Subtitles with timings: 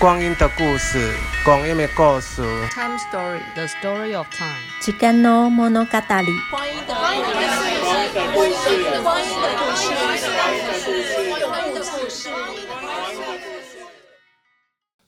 [0.00, 1.14] 光阴的故事，
[1.44, 2.40] 光阴的故事。
[2.70, 4.56] Time story, the story of time。
[4.80, 6.40] 时间の物语。
[6.50, 6.96] 光阴的故
[8.48, 10.96] 事，光阴的故事，光阴的故
[11.36, 12.30] 事，光阴的故事。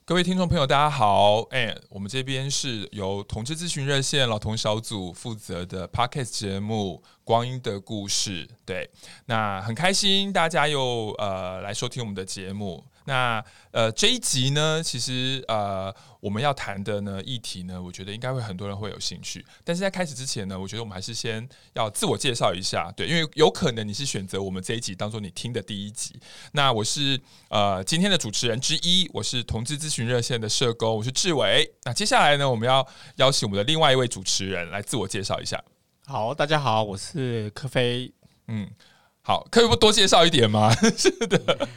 [0.04, 1.40] 各位听众朋友，大家好。
[1.52, 8.46] 哎，我们这边是由同志咨询热线老同小组负责的 Podcast 节目《光阴的故事》。
[8.66, 8.90] 对，
[9.24, 12.84] 那很开心大家又呃来收听我们的节目。
[13.04, 19.44] 那呃这一集呢，其实呃我们要谈的呢议题呢，我觉得应该会很多人会有兴趣。
[19.64, 26.18] 但是在开始之前呢，我觉得我们还是先要自我介绍一下，对，因为有可能你是选择我们这一集当做你听的第一集。
[26.52, 31.72] 那我是呃今天的主持人之一，我是同志咨询热线的社工，我是志伟。
[31.84, 35.62] 那接下来呢，我们要邀请我们的另外一位主持人来自我介绍一下。
[36.06, 38.12] 好，大家好，我是柯飞。
[38.48, 38.68] 嗯，
[39.24, 40.74] 好，可以不多介绍一点吗？
[40.98, 41.68] 是的。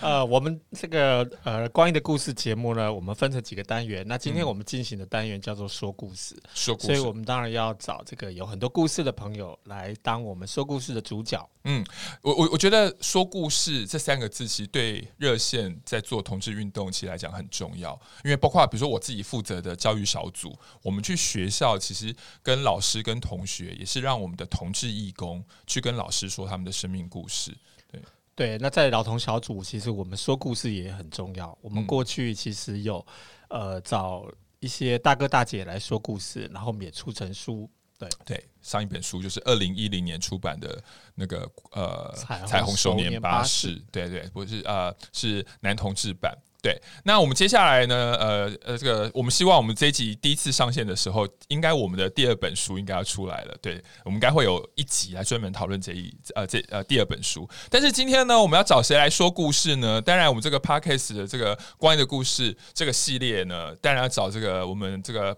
[0.00, 4.04] 呃，我们这个呃光阴的故事节目呢，我们分成几个单元。
[4.06, 11.48] 那今天我们进行的单元叫做说故事，说故事，所以我们当然要找这个有很多故事的朋友来当我们说故事的主角。
[11.64, 11.84] 嗯，
[12.22, 17.92] 我我我觉得说故事这三个字其实对热线在做同志运动其实来讲很重要，
[18.24, 27.54] 因为包括比如说我自己负责的教育小组，我们去学校其实跟老师跟同学也是让我们的同志义工去跟老师说他们的生命故事。
[27.92, 28.00] 对
[28.34, 31.56] 对，那在老同小组，其实我们说故事也很重要。
[31.60, 33.04] 我们过去其实有
[33.48, 34.26] 呃找
[34.60, 37.68] 一些大哥大姐来说故事，然后我们也出成书。
[37.98, 40.80] 对对，上一本书就是二零一零年出版的
[41.16, 46.32] 那个呃彩彩虹少年巴士，对对，不是呃是男同志版。
[46.60, 48.16] 对，那我们接下来呢？
[48.18, 53.54] 呃呃，这个我们希望我们这一集第一次上线的时候，应该我们的第二本书应该要出来了。
[53.62, 57.48] 对，我们该会有一集来专门讨论这一呃这呃第二本书。
[57.70, 60.02] 但是今天呢，我们要找谁来说故事呢？
[60.02, 65.36] 当然，我们这个 Podcast 的这个关于的故事这个系列呢，当然要找这个我们这个。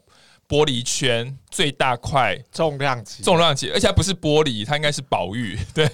[0.51, 5.57] 玻璃圈最大块重量级，重量级，而且它不是玻璃，它应该是宝玉。
[5.73, 5.89] 对，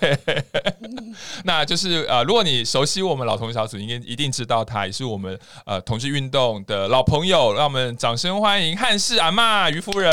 [1.45, 7.53] 那就是呃，如果你熟悉我们老同小组，应该一定知道他，也是我们呃同志运动的老朋友。
[7.53, 10.11] 让我们掌声欢迎汉氏阿妈于夫人。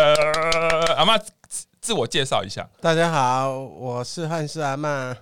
[0.97, 1.17] 阿妈
[1.79, 2.69] 自我介绍一下。
[2.81, 5.15] 大家好，我是汉氏阿妈，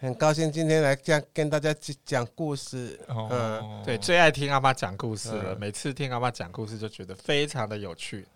[0.00, 1.72] 很高兴今天来讲跟大家
[2.04, 2.98] 讲故事。
[3.06, 5.54] 哦、嗯，对，最爱听阿妈讲故事了。
[5.54, 8.26] 嗯、每次听阿妈讲故事，就觉得非常的有趣。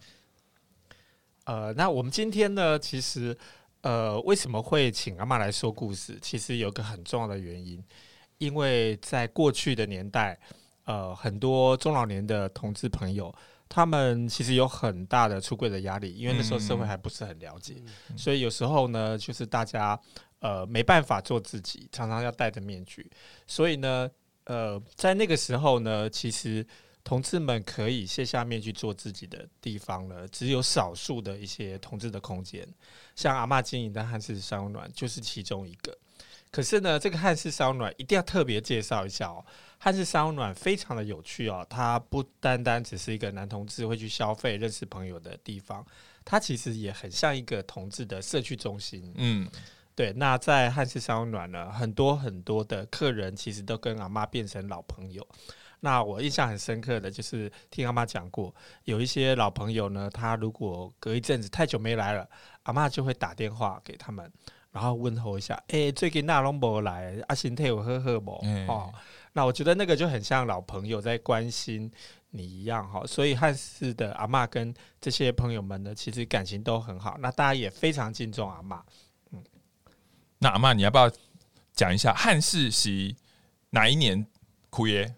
[1.44, 3.36] 呃，那我们今天呢，其实
[3.80, 6.16] 呃，为什么会请阿妈来说故事？
[6.22, 7.82] 其实有个很重要的原因，
[8.38, 10.38] 因为在过去的年代，
[10.84, 13.34] 呃，很多中老年的同志朋友，
[13.69, 17.75] 他们其实有很大的出柜的压力，因为那时候社会还不是很了解，
[18.10, 19.98] 嗯、所以有时候呢，就是大家
[20.38, 23.10] 呃没办法做自己，常常要戴着面具，
[23.48, 24.08] 所以呢，
[24.44, 26.64] 呃，在那个时候呢，其实。
[27.04, 32.66] 同志们可以卸下面具做自己的地方了，只有少数的一些同志的空间，
[33.16, 35.96] 像阿嬷经营的汉式烧暖就是其中一个。
[36.50, 39.44] 可是呢，这个汉式烧暖一定要特别介绍一下哦。
[39.78, 45.84] 汉式烧暖非常的有趣哦，它不单单只是一个男同志会去消费、认识朋友的地方，
[46.24, 49.12] 它其实也很像一个同志的社区中心。
[49.16, 49.48] 嗯，
[49.96, 50.12] 对。
[50.12, 55.26] 那在汉式烧暖呢，很多很多的客人其实都跟阿嬷变成老朋友。
[55.84, 58.54] 那我印象很深刻的就是听阿妈讲过，
[58.84, 62.28] 有一些老朋友呢，他如果隔一阵子太久没来了，
[62.62, 64.31] 阿妈就会打电话给他们，
[64.70, 68.38] 然后问候一下，哎、欸，最近那拢无来，阿身体有呵呵不？
[68.44, 68.94] 嗯、哦，
[69.32, 71.91] 那我觉得那个就很像老朋友在关心
[72.31, 78.81] 你一样哈，所以汉氏的阿妈跟这些朋友们呢，其实感情都很好，那大家也非常敬重阿妈。
[79.32, 79.43] 嗯，
[80.38, 81.10] 那阿妈你要不要
[81.72, 83.12] 讲一下汉氏是
[83.70, 84.25] 哪一年
[84.70, 85.14] 开的？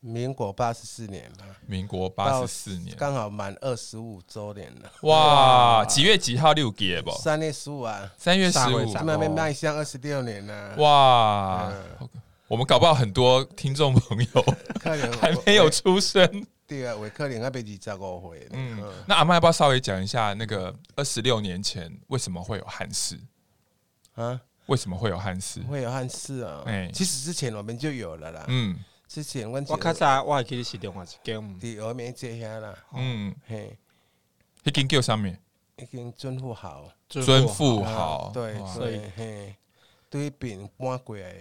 [0.00, 4.92] 民国八十四年嘛，民国八十四年，刚好满二十五周年了。
[5.02, 7.10] 哇，几月几号六几不？
[7.18, 10.76] 三月十五啊，三月十五，慢慢迈向二十六年了。
[10.76, 11.72] 哇，
[12.46, 14.44] 我们搞不好很多听众朋友
[15.20, 16.46] 还没有出生。
[16.64, 18.48] 对啊，我可能还没二十五岁。
[18.52, 23.18] 嗯，那阿嬷要不要稍微讲一下那个二十六年前为什么会有汉室
[24.14, 24.40] 啊？
[24.66, 25.60] 为什么会有汉室？
[25.62, 26.62] 会有汉室啊？
[26.66, 28.44] 哎，其实之前我们就有了啦。
[28.46, 28.78] 嗯。
[29.08, 32.76] 之前我较早我会记得是另外一间，伫峨眉街遐啦。
[32.92, 33.74] 嗯，嘿，
[34.62, 35.34] 迄间叫啥物？
[35.78, 39.56] 迄间尊富豪，尊富豪，对，所以嘿，
[40.10, 41.34] 对边搬过来，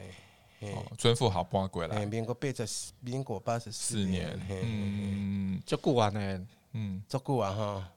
[0.97, 7.91] 尊富豪搬过来，民国八十，民国八十四年，嗯，足久啊呢，嗯，足久啊哈。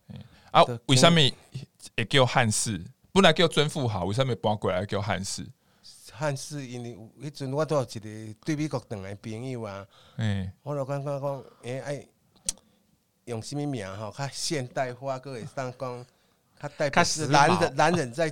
[0.50, 1.20] 啊，为什么
[1.96, 2.84] 会叫汉室？
[3.12, 5.46] 本来叫尊富豪，为什么搬过来叫汉氏？
[6.20, 9.87] 汉斯，因为有迄阵我都有一个对美国回来朋友啊，
[10.19, 12.06] 嗯，我就感觉讲，诶，爱
[13.25, 16.06] 用什物名吼，较现代化，阁会当讲，
[16.61, 18.31] 较代表是男人，男人在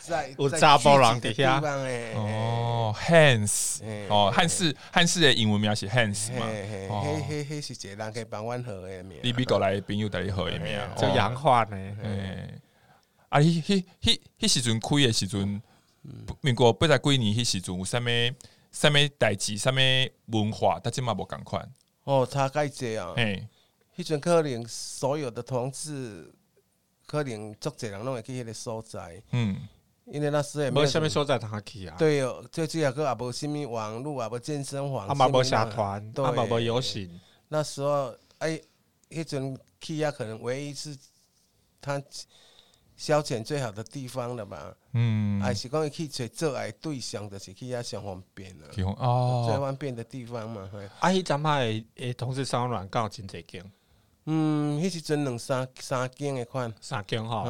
[0.00, 2.16] 在 有查甫人在伫遐。
[2.16, 7.04] 哦，Hans，嘿哦，汉氏汉氏的英文名是 Hans 嘛，嘿嘿，哦。
[7.28, 9.18] 迄迄迄是一个人可以帮阮号的名。
[9.22, 11.76] 你美国来的朋友带你好的名，就洋化呢。
[12.02, 12.48] 哎，
[13.28, 15.60] 啊，迄迄迄迄时阵开的时阵，
[16.40, 18.04] 民国八十几年迄时阵有啥物
[18.70, 19.76] 啥物代志，啥物
[20.26, 21.66] 文化，但即嘛无共款，
[22.04, 23.14] 哦，差介济啊！
[23.16, 23.48] 嘿，
[23.96, 26.30] 迄阵可能所有的同志，
[27.06, 29.56] 可能足济人拢会去迄个所在，嗯，
[30.04, 31.96] 因为那时候也无啥物所在通去啊？
[31.98, 36.24] 对哦，最主要个也无啥物网络，也无健身房，啊嘛无社团，对。
[36.24, 38.60] 啊嘛无游行，那时候，哎，
[39.08, 40.94] 迄阵去啊，可能唯一是
[41.80, 42.02] 他
[42.96, 44.74] 消遣最好的地方了吧？
[44.92, 50.68] 嗯，还是讲伊去找做爱对象，就是去遐上方便了，起哄最哦，方便的地方嘛。
[50.72, 50.88] 嘿。
[51.00, 53.70] 啊，迄阵仔诶诶，同志三温暖敢有真济间，
[54.24, 57.44] 嗯，迄时阵两三三间的款，三间吼，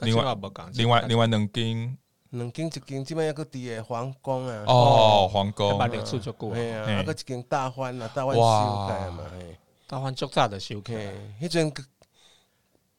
[0.00, 1.96] 另外无共，另外另外两间。
[2.30, 4.64] 两间一间，即摆还佫伫诶皇宫啊。
[4.68, 6.94] 哦，皇把宫，历史足久啊，嘿啊，嘿。
[6.94, 8.64] 啊，佫一间大欢啊，大欢哇。
[8.64, 9.56] 修改嘛，嘿，
[9.88, 10.94] 台湾足早就收起，
[11.40, 11.72] 迄阵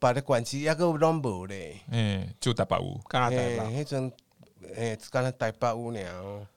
[0.01, 4.11] 别的县市抑佫拢无咧，哎，就台北有，敢若台嘿，北，迄阵
[4.75, 6.11] 诶，敢若台北有尔。
[6.23, 6.47] 哦，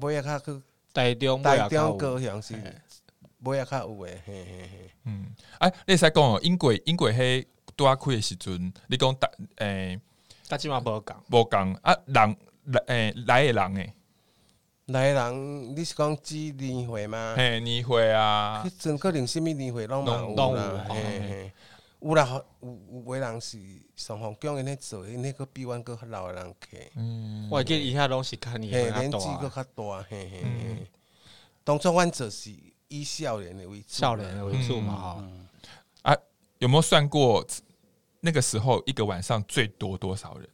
[0.00, 0.62] 尾仔较去
[0.94, 2.54] 台中台中高雄是
[3.40, 4.90] 尾仔较有诶，嘿嘿嘿。
[5.06, 7.44] 嗯，哎，你使讲哦，英国英国迄
[7.76, 10.00] 拄啊开的时阵，你讲台诶。
[10.48, 11.74] 大即嘛无共，无共。
[11.82, 12.36] 啊，人
[12.66, 13.94] 来诶来诶人诶，
[14.86, 17.34] 来的人，你是讲指年会吗？
[17.36, 18.62] 嘿，年会啊。
[18.64, 21.52] 迄，阵可能什物年会拢嘛有拢啦，有嘿嘿，
[22.02, 23.58] 有啦，有有诶人是
[23.96, 26.76] 上皇宫因咧做，因迄个比阮个较老的人客。
[26.96, 30.90] 嗯，我会记得伊遐拢是较年嘿，岁较年纪大佫，较大，嘿嘿嗯嘿。
[31.64, 32.52] 当初阮做是
[32.88, 35.48] 以少年的为主，少年的为主嘛嗯。
[36.04, 36.18] 嗯
[36.58, 37.44] 有没有算过
[38.20, 40.48] 那个时候一个晚上最多多少人？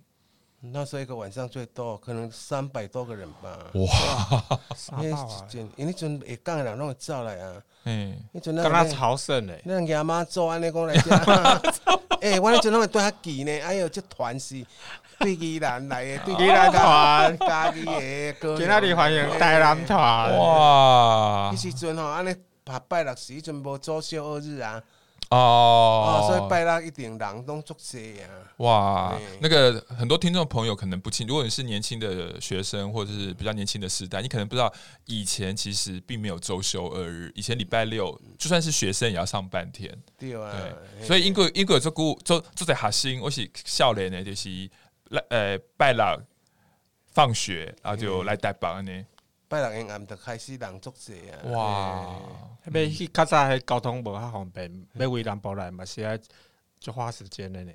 [0.60, 3.56] 那时候一个晚上最多可能三百多个人吧。
[3.74, 7.62] 哇，三迄百啊，阵，因为迄阵会讲的人拢会走来啊。
[7.84, 11.16] 嗯，迄阵敢若朝圣嘞，那阿妈做安尼讲来讲，
[12.20, 13.52] 诶， 我迄阵拢会对他记呢。
[13.60, 14.66] 哎呦，这团是
[15.20, 18.56] 对伊人来的，对伊人团家己的歌。
[18.56, 22.34] 今仔日欢迎台南团，哇迄，时阵吼，安尼
[22.64, 24.82] 八拜六时，迄阵无做休二日啊。
[25.30, 28.26] 哦哦，所以拜六一定人都足济啊。
[28.58, 34.72] 哇，那个很多听众朋友可能不清，如果你是年轻的学生或者是比较年轻的时代，你可能不知道
[35.04, 39.94] 以前其实并没有周休二日，以前礼拜六就算是学生也要上半天。
[40.18, 40.50] 对啊。
[40.98, 44.48] 对，所以英国英国做股做做在核心，我是少年的，就是
[45.10, 46.04] 来呃拜六
[47.12, 49.04] 放学，然后就来台北呢。
[49.48, 51.50] 拜六因暗就开始人足济啊。
[51.50, 52.14] 哇，
[52.66, 56.18] 要去较早迄交通无较方便，要为南部来嘛是爱
[56.78, 57.72] 就花时间的呢。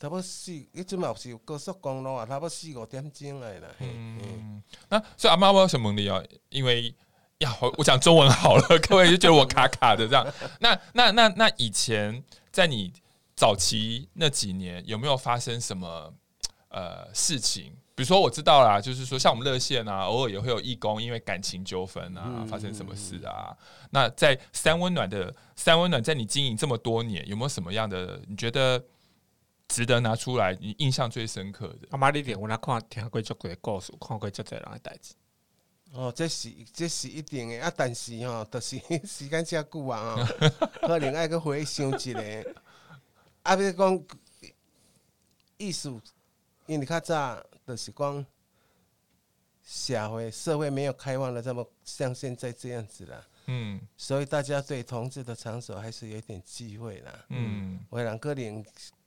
[0.00, 3.68] 差不多四，迄阵嘛是有高速公路啊，差不多四五点钟来啦。
[3.78, 6.22] 嘿嘿嗯，那所以阿妈我有什么问你啊？
[6.50, 6.94] 因为
[7.38, 10.26] 呀，我我讲中文好了， 各位就觉得我卡卡的这样。
[10.60, 12.22] 那那那那以前
[12.52, 12.92] 在你
[13.34, 16.12] 早期那几年，有没有发生什么
[16.68, 17.76] 呃事情？
[17.98, 23.52] 比如说我知道啦，就是说像我们热线啊，偶尔也会有义工因为感情纠纷啊，嗯发生什么事啊？
[23.90, 28.80] 那在三温暖的三温暖，在你经营这么多年，有没有什么样的你觉得
[29.66, 31.88] 值得拿出来，你印象最深刻的？
[31.90, 35.14] 阿妈你连我那看听过足多故事，看过足多人的代志。
[35.92, 40.14] 哦，这是这是一定的啊，但是吼、哦， 就是时间遮久啊，
[40.82, 42.12] 哦，可能爱去回想一下。
[43.42, 44.04] 啊，要讲
[45.56, 46.00] 艺术，
[46.66, 48.24] 因为较早就是讲
[49.62, 57.26] 社会社会没有开放的这么像现在这样子了，嗯所以大家对同志的场所还是有点忌讳啦。
[57.28, 57.78] 嗯。
[57.92, 58.64] 有的人可能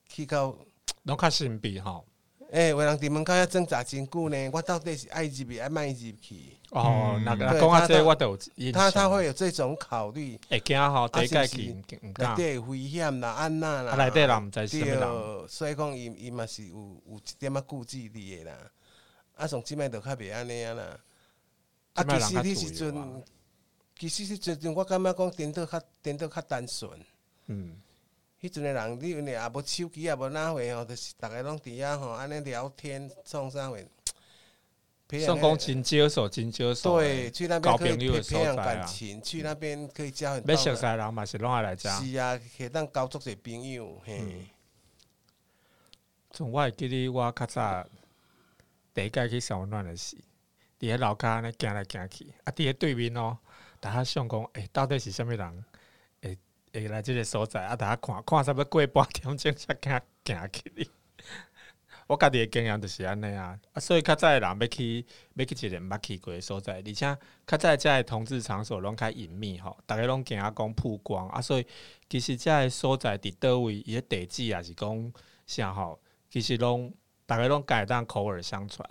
[0.08, 0.56] 去到，
[1.04, 2.06] 拢较神秘吼。
[2.52, 6.56] 诶、有的人伫门口遐挣扎真久呢，我到底是爱入去，爱卖入去？
[6.72, 8.38] 哦，嗯那个对讲啊，他这我都。
[8.74, 10.40] 他他会有这种考虑。
[10.50, 12.36] 会惊吼，第一届是内。
[12.36, 15.48] 底有危险啦，安那啦，啊，内底人毋知是。
[15.50, 16.76] 所以讲伊伊嘛是有
[17.10, 18.58] 有一点仔顾忌你的啦。
[19.36, 20.98] 啊，从即摆就较袂安尼啊啦。
[21.94, 23.24] 啊，其实迄时阵，
[24.00, 26.90] 其实迄时阵我感觉讲颠倒较颠倒较单纯。
[27.48, 27.76] 嗯，
[28.42, 33.86] 迄阵的人，你因为也无手机，也无哪会吼，就是逐个拢伫遐吼，安尼聊天，创啥会？
[35.12, 36.98] 培养算讲真少数，真少数。
[36.98, 41.90] 对，，去那边交可以朋友的所培培养感情，去那边可以交很要多熟悉的人嘛是拢爱来遮。
[41.90, 44.20] 是啊，可以当交足些朋友，嘿。
[44.22, 44.48] 嗯
[46.34, 47.86] 从我会记得我较早
[48.94, 50.16] 第一届去上温暖的时，
[50.80, 53.38] 伫个楼骹安尼行来行去，啊，伫个对面哦，
[53.82, 55.66] 大家想讲，诶、欸，到底是啥物人？
[56.22, 56.38] 会
[56.74, 57.76] 会来即个所在啊？
[57.76, 60.90] 大家看看差不多过半点钟才行行去。
[62.08, 65.06] 我家己诶经验就是安尼啊，啊，所以较早诶人要去
[65.36, 71.30] 要去一个毋捌去过诶所在，而且较早遮诶同志场所拢较隐秘吼，逐个拢惊讲曝光。
[71.30, 71.66] 啊，所以
[72.10, 75.14] 其实遮诶所在伫倒位，伊诶地址也是讲
[75.46, 76.94] 啥吼，其实拢
[77.26, 78.86] 逐个拢敢会当口耳相传，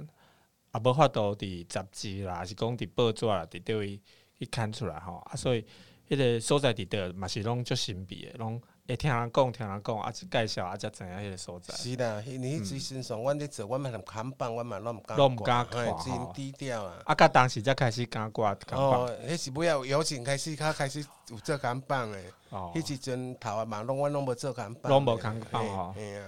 [0.71, 4.01] 啊，无法度伫杂志啦，是讲伫报纸啦，伫倒位
[4.39, 5.67] 去看出来吼，啊，所以
[6.09, 8.61] 迄个所在伫倒嘛是拢足神秘诶，拢。
[8.91, 11.75] 会听人讲，听人讲，啊，去介绍，啊，才知影迄个所在。
[11.77, 16.95] 是啦，迄时身上，阮咧做，阮嘛连看板，阮嘛拢毋敢，拢毋敢看，真低调啊。
[17.05, 18.81] 啊，甲当时才开始敢挂看板。
[18.81, 22.25] 哦，迄是尾要有请开始，较开始有做看板诶。
[22.51, 22.73] 哦。
[22.75, 24.91] 迄时阵头啊嘛，拢阮拢无做看板。
[24.91, 25.93] 拢无看板吼。
[25.97, 26.27] 嘿啊。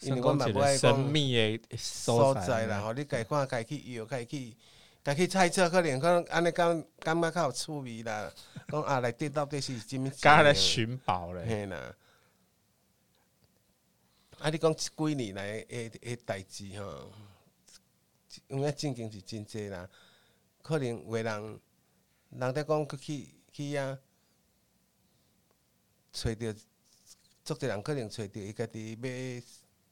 [0.00, 4.54] 因为阮嘛不爱讲神秘诶所在啦，吼，你家看，家去摇，家去。
[5.04, 8.32] 家去猜测，可能可能安尼感感觉较有趣味啦。
[8.68, 10.08] 讲啊，内底到底是啥物？
[10.10, 11.44] 家来寻宝咧？
[11.44, 11.94] 嘿啦。
[14.38, 17.12] 啊，你讲几年来诶诶代志吼，
[18.48, 19.88] 因为正经是真济啦。
[20.62, 21.60] 可能有个人
[22.30, 23.98] 人哋讲去去啊，
[26.12, 26.54] 找着
[27.44, 29.42] 足侪人可能找着伊家己要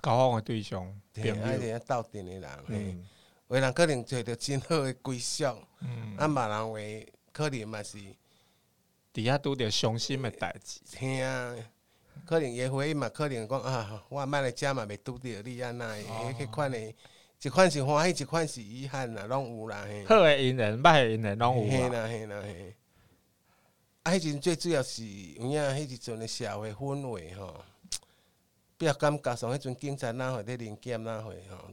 [0.02, 2.64] 交往的对象，对，啊，一个斗阵诶人。
[2.69, 3.07] 嗯。
[3.50, 5.45] 有人可能找着真好诶归宿，
[5.80, 7.99] 嗯啊，闽人话可能嘛是
[9.12, 10.78] 伫遐拄着伤心诶代志。
[10.85, 11.57] 听啊，
[12.25, 15.97] 可能也会嘛，可能讲啊，我买来遮嘛，未拄着你安那，
[16.38, 16.95] 迄款诶，
[17.42, 19.85] 一款是欢喜，一款是遗憾啦，拢有啦。
[20.07, 21.71] 好诶姻缘，歹诶姻缘拢有。
[21.73, 22.76] 嘿啦嘿啦嘿。
[24.04, 27.64] 啊，迄阵最主要是有影，迄时阵诶社会氛围吼，
[28.78, 31.69] 比较感觉上，迄阵警察哪会咧临检哪会吼。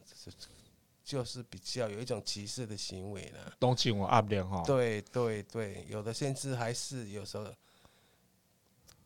[1.07, 4.61] 就是比较有一种歧视的行为了，东西我压力哈。
[4.67, 7.45] 对对对，有的甚至还是有时候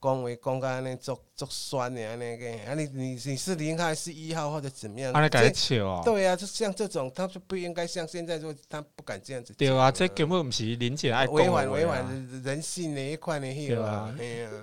[0.02, 5.14] 讲话讲安尼足足酸的那个，啊你你你是零号还是一号或者怎么样？
[5.14, 6.02] 啊你敢笑哦？
[6.04, 9.54] 对啊，就像这种，他就不应该像现在说，他不敢这样子。
[9.54, 14.12] 对啊，这根本不是林姐爱违反违反人性的一块的迄个啊。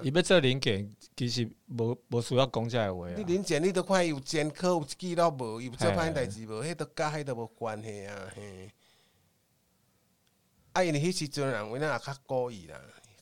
[0.03, 3.15] 伊要做林检，其实无无需要讲这的话啊。
[3.17, 5.61] 你临检你都看有前科有记录无？
[5.61, 6.65] 有做歹代志无？
[6.65, 8.15] 迄都甲迄都无关系啊。
[8.35, 8.73] 嘿，
[10.73, 12.77] 啊因为迄时阵人为哪也较故意啦。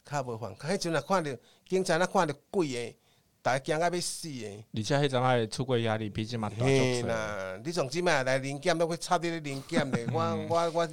[0.08, 1.36] 较无犯，迄阵若看着
[1.68, 2.96] 警察，若看着鬼诶，
[3.42, 4.64] 逐个惊到要死诶。
[4.72, 6.64] 而且迄阵还出过压力，比即嘛大。
[6.64, 10.06] 嘿啦，你从即摆来临检，都会插你咧临检咧。
[10.14, 10.88] 我我我，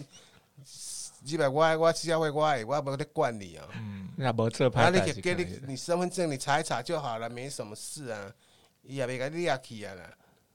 [1.24, 3.64] 即摆我我社会我诶，我无咧管你哦。
[3.76, 5.22] 嗯，那无做歹代志。
[5.22, 8.34] 给你你身份证，你查一查就好了，没什么事啊。
[8.82, 10.10] 伊也袂甲你掠去啊啦。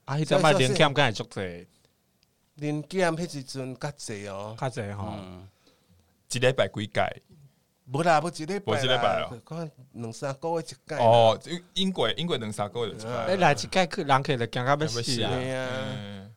[0.05, 1.67] 啊，迄阵摆临检敢会足济？
[2.55, 5.15] 临检迄时阵较济哦，较济吼。
[6.31, 7.21] 一礼拜几届？
[7.91, 10.95] 无啦，无一礼拜咯看两三个月一届。
[10.97, 11.39] 哦，
[11.73, 13.07] 英国英国两三个月一届。
[13.07, 16.29] 哎来一届去人客就惊到要死啊！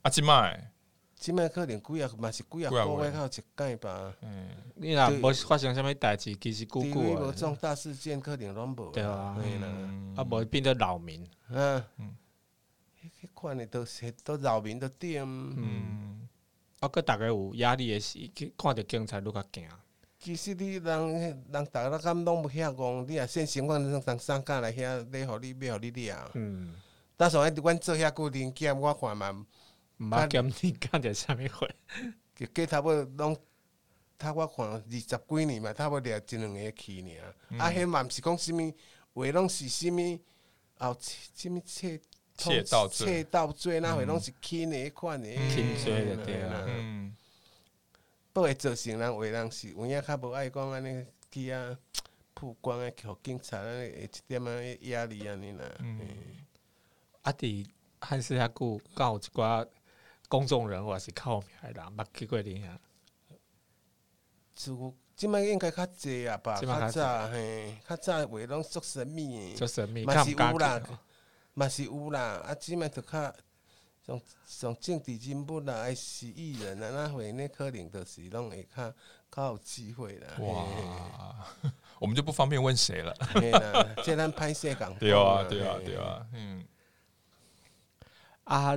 [0.00, 0.72] 啊，即摆，
[1.14, 4.14] 即摆可能几啊，嘛是几啊个月后一届吧。
[4.22, 7.28] 嗯，你若无发生啥物代志，其实久久啊。
[7.28, 8.90] 无重大事件可能拢无。
[8.92, 9.36] 对啊，
[10.16, 11.28] 啊，无变做扰民。
[11.50, 11.84] 嗯，
[13.20, 15.22] 迄款的都是都扰民的点。
[15.22, 16.26] 嗯，
[16.80, 19.68] 啊，阁逐个有压力的时，去看着警察愈较惊。
[20.22, 26.16] 其实你人人大家敢拢无遐讲，你啊先情况当当三甲来遐，你互你要互你掠。
[26.34, 26.72] 嗯。
[27.16, 29.44] 但是阮阮做遐固定检，我看嘛，
[29.98, 31.68] 毋捌检你干着啥物货？
[32.36, 33.36] 就计差不多拢，
[34.16, 37.34] 他我看二十几年嘛，差不多掠一两个去尔。
[37.50, 38.74] 嗯、啊，迄嘛毋是讲啥物，
[39.14, 40.20] 话拢是啥物
[40.78, 42.00] 哦，啥物窃
[42.36, 46.64] 窃盗罪，窃盗罪那回拢是轻的迄款的，轻罪的对啦。
[46.68, 47.12] 嗯。
[48.32, 51.76] 不会造成人为人是有影较无爱讲安尼去啊
[52.34, 55.64] 曝光啊，互警察安尼会一点仔压力安尼啦。
[55.80, 56.00] 嗯，
[57.22, 57.66] 啊，伫
[58.00, 59.68] 汉斯遐久，敢有一寡
[60.28, 62.78] 公众人物是靠名诶人，捌去过你遐？
[64.54, 66.58] 就即摆应该较济啊吧？
[66.60, 70.82] 较早嘿，较早话拢足神秘诶，足神秘，嘛是有啦，
[71.54, 72.20] 嘛是有啦。
[72.46, 73.34] 啊，即摆着较。
[74.04, 78.92] 像像政治人物啦，还是艺人啊，那会那可能都是拢会较
[79.30, 80.26] 较有机会啦。
[80.40, 81.46] 哇，
[82.00, 83.14] 我们就不方便问谁了。
[84.04, 84.92] 这咱拍摄讲。
[84.98, 86.26] 对啊，对啊，对啊。
[86.32, 86.66] 嗯。
[88.44, 88.76] 啊，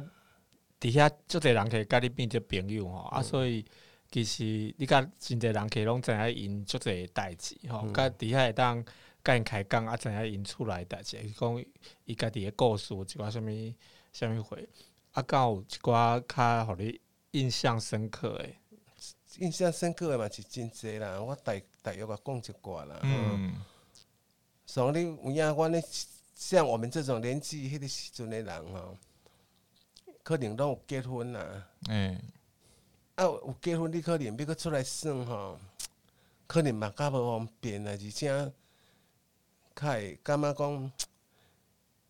[0.80, 3.66] 底下足侪人可以甲你变做朋友吼，啊，所以
[4.12, 4.44] 其实
[4.78, 8.86] 你甲真侪人可以拢知影因足侪代志吼，甲底下会当
[9.24, 11.66] 甲因开讲啊，知影因厝内代志，讲
[12.06, 13.74] 伊家己诶故事，一寡啥物
[14.14, 14.56] 啥物货。
[15.16, 17.00] 啊，敢有一寡较互你
[17.32, 18.60] 印象深刻诶，
[19.40, 23.00] 印象深刻诶嘛是真济啦，我大大约个讲一寡啦。
[23.04, 23.56] 嗯，
[24.66, 25.82] 所以你有影，我咧
[26.36, 28.98] 像我们这种年纪迄个时阵诶人吼，
[30.22, 31.66] 可能拢有结婚啦。
[31.88, 32.22] 哎，
[33.16, 35.58] 啊，有结婚你可能要搁出来耍吼，
[36.46, 38.52] 可能嘛较无方便啊，而且
[39.74, 40.92] 较会感觉讲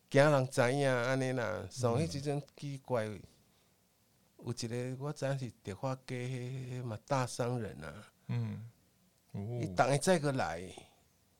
[0.09, 1.67] 惊人知影安尼啦。
[1.69, 3.09] 像迄即种奇怪。
[4.45, 7.91] 有一个我知影是德化街，迄迄嘛大商人啊，
[8.27, 8.63] 嗯，
[9.33, 10.61] 伊逐个再个来，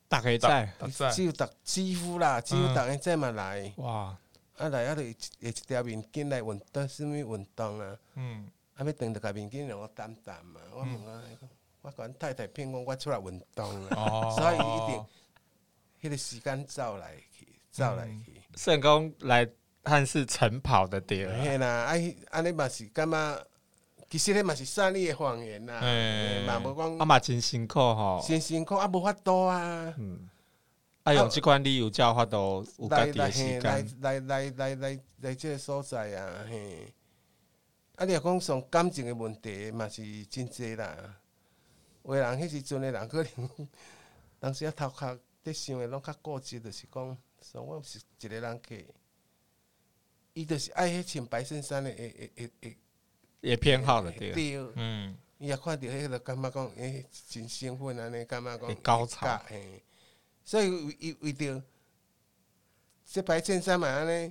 [0.08, 0.74] 大概在。
[1.14, 4.18] 只有逐几乎啦，只有逐个再嘛来，哇，
[4.58, 7.96] 啊来啊，就一一条面巾来运动，什物运动啊？
[8.16, 11.22] 嗯，啊要等着个面巾让我担担嘛，我问啊，
[11.82, 15.06] 我甲阮太太骗讲我出来运动啊，所以一定
[16.02, 19.50] 迄个时间走来去，走来去，圣公来。
[19.88, 21.94] 汉是晨跑的对，嘿啦，啊，
[22.32, 23.48] 安尼嘛是感觉，
[24.10, 25.80] 其实迄嘛是善意的谎言啦，
[26.48, 30.28] 嘛无讲，啊嘛真辛苦吼，真辛苦啊，无法度啊，嗯，
[31.04, 36.92] 啊用即款理由才有法度有家己的时间，来来来来来来即个所在啊，嘿，
[37.98, 40.98] 啊你若讲从感情的问题嘛是真济啦，
[42.06, 43.50] 有人迄时阵的人可能，
[44.40, 47.16] 当时啊头壳在想的拢较固执，就是讲，
[47.56, 48.88] 说我是一个人去。
[50.34, 52.78] 伊就是爱迄穿白衬衫的，诶诶诶诶，
[53.40, 59.82] 也偏好的对，嗯，伊也看到迄个感觉讲，诶，真兴奋安尼，感觉讲高潮，嘿，
[60.44, 61.64] 所以为为着
[63.06, 64.30] 这白衬衫嘛安尼，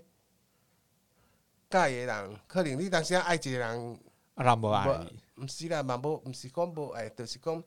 [1.71, 4.01] 介意人，可能你当时爱一个人，
[4.35, 7.65] 啊，人无爱，毋是啦，嘛无，毋是讲无爱，就是讲，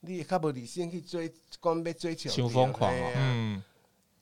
[0.00, 3.64] 你会较无理性去追，讲要追求，伤疯狂哦，嗯，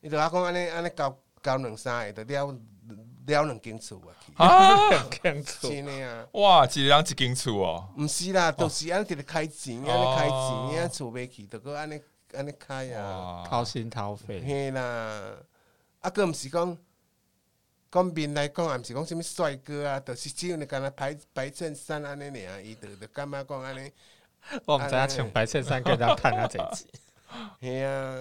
[0.04, 2.58] 伊就阿讲安尼安尼交交两三个，就了。
[3.26, 3.99] 了两间厝
[4.37, 6.26] 啊， 两间厝，真的啊！
[6.32, 11.99] 哇，一人一间厝哦，毋是啦，都是安尼直直开钱，安尼开钱，安厝买起，都个安尼
[12.34, 15.37] 安尼开啊，掏心掏肺，嘿啦，
[16.00, 16.76] 啊，个毋是讲
[17.90, 23.90] 讲面来讲，也毋是讲什么帅哥啊，就是只有你干那白白衬衫安尼尔，伊就就感觉讲安尼，
[24.66, 26.87] 我毋知影穿白衬衫跟人谈啊这集，
[27.59, 28.20] 嘿啊，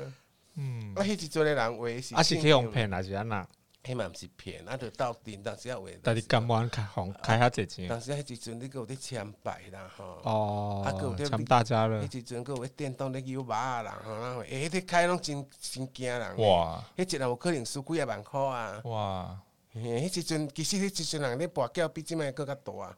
[0.55, 3.47] 嗯，啊，迄时阵的人话是，啊是去用骗还是安那？
[3.83, 5.87] 迄嘛毋是骗，啊，着斗阵，当时啊话。
[6.01, 7.87] 但是甘愿开红开遐济钱。
[7.89, 10.21] 当时迄时阵，你搁有咧签牌啦，吼。
[10.23, 10.83] 哦。
[10.85, 12.01] 啊，搁有咧签大家了。
[12.07, 16.37] 迄时阵搁有咧电动咧摇马啊啦，吼，那诶，迄个开拢真真惊人。
[16.37, 16.81] 哇！
[16.95, 18.81] 迄一人有可能输几啊万箍啊。
[18.85, 19.37] 哇！
[19.73, 22.97] 嘿，迄时阵其实迄时阵人咧跋筊比即摆搁较大啊。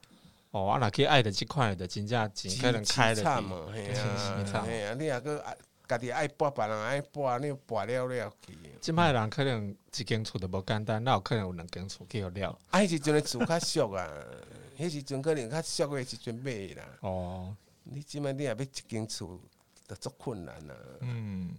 [0.51, 3.41] 哦，啊，若去爱的即款的真正钱可能开了。
[3.41, 8.57] 嘛，嘿啊，嘿啊，你若搁爱家己爱跋，别人爱跋，你跋了了去。
[8.81, 12.59] 即摆人可能一间厝都无简单，那有可能有两间厝去互了。
[12.71, 14.09] 啊，迄时阵的厝较俗啊，
[14.77, 16.83] 迄时阵可能较俗的时阵买啦。
[17.01, 19.39] 哦，你即摆你也要一间厝，
[19.87, 20.75] 都足困难啊。
[21.01, 21.51] 嗯，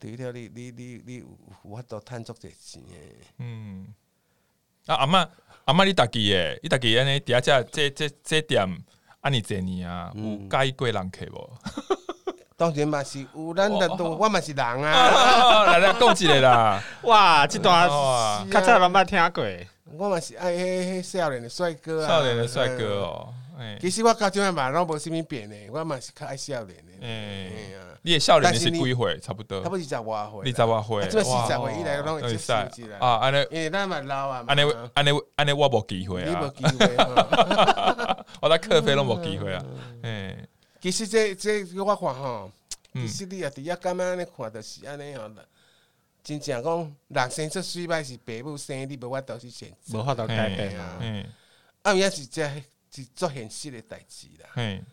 [0.00, 3.16] 除了你你你你有法度趁足侪钱诶。
[3.38, 3.94] 嗯，
[4.86, 5.28] 啊阿嬷
[5.64, 8.66] 阿嬷你家己诶，你家己安尼底下这这这这店
[9.20, 11.58] 安尼侪年啊，有介意过人客无？
[12.62, 17.88] 当然嘛是有，咱人都我嘛是人啊， 来来讲一个啦， 哇，这段
[18.48, 19.44] 较早拢捌听过，
[19.98, 23.34] 我嘛是爱迄迄少年的帅哥啊，少年的帅哥哦，
[23.80, 27.72] 其实我到今嘛拢无啥物变的，我嘛是较爱少年的，
[28.02, 29.18] 你的少年是几岁？
[29.18, 32.68] 差不多，差不多二十外岁，二十外岁，这四十岁以来拢会出世啦，
[33.00, 34.60] 啊，安尼，因为咱嘛老啊，安尼
[34.94, 36.96] 安尼安尼我无机会啊，你无机会，
[38.40, 39.60] 我在课费拢无机会啊，
[40.04, 40.36] 哎。
[40.82, 42.50] 其实这这我看吼，
[42.92, 45.30] 其实你也伫遐感觉安尼看，就是安尼吼，
[46.24, 50.98] 真正讲人生出水歹是爸母生，你无法度去选择，无法度改变啊。
[51.00, 51.24] 嗯，
[51.82, 52.48] 啊，也是这
[52.90, 54.50] 是做现实的代志啦。
[54.56, 54.84] 嗯，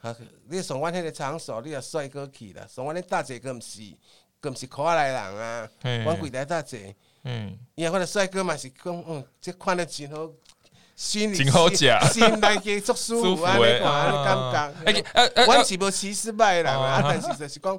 [0.00, 0.16] 啊，
[0.48, 2.66] 你上阮迄个场所，你也帅哥去啦。
[2.66, 3.80] 上阮迄大姐，佮毋是，
[4.40, 5.70] 佮毋是可爱人啊。
[5.82, 10.32] 阮柜台大姐，嗯，伊啊，我的帅哥嘛是讲，嗯，这看得真好。
[10.98, 11.76] 心里好食，
[12.12, 13.56] 心内嘅足 舒服，啊！
[13.56, 15.04] 你看，安尼感觉。
[15.12, 17.78] 哎，阮是无歧视歹人啊，但是就是讲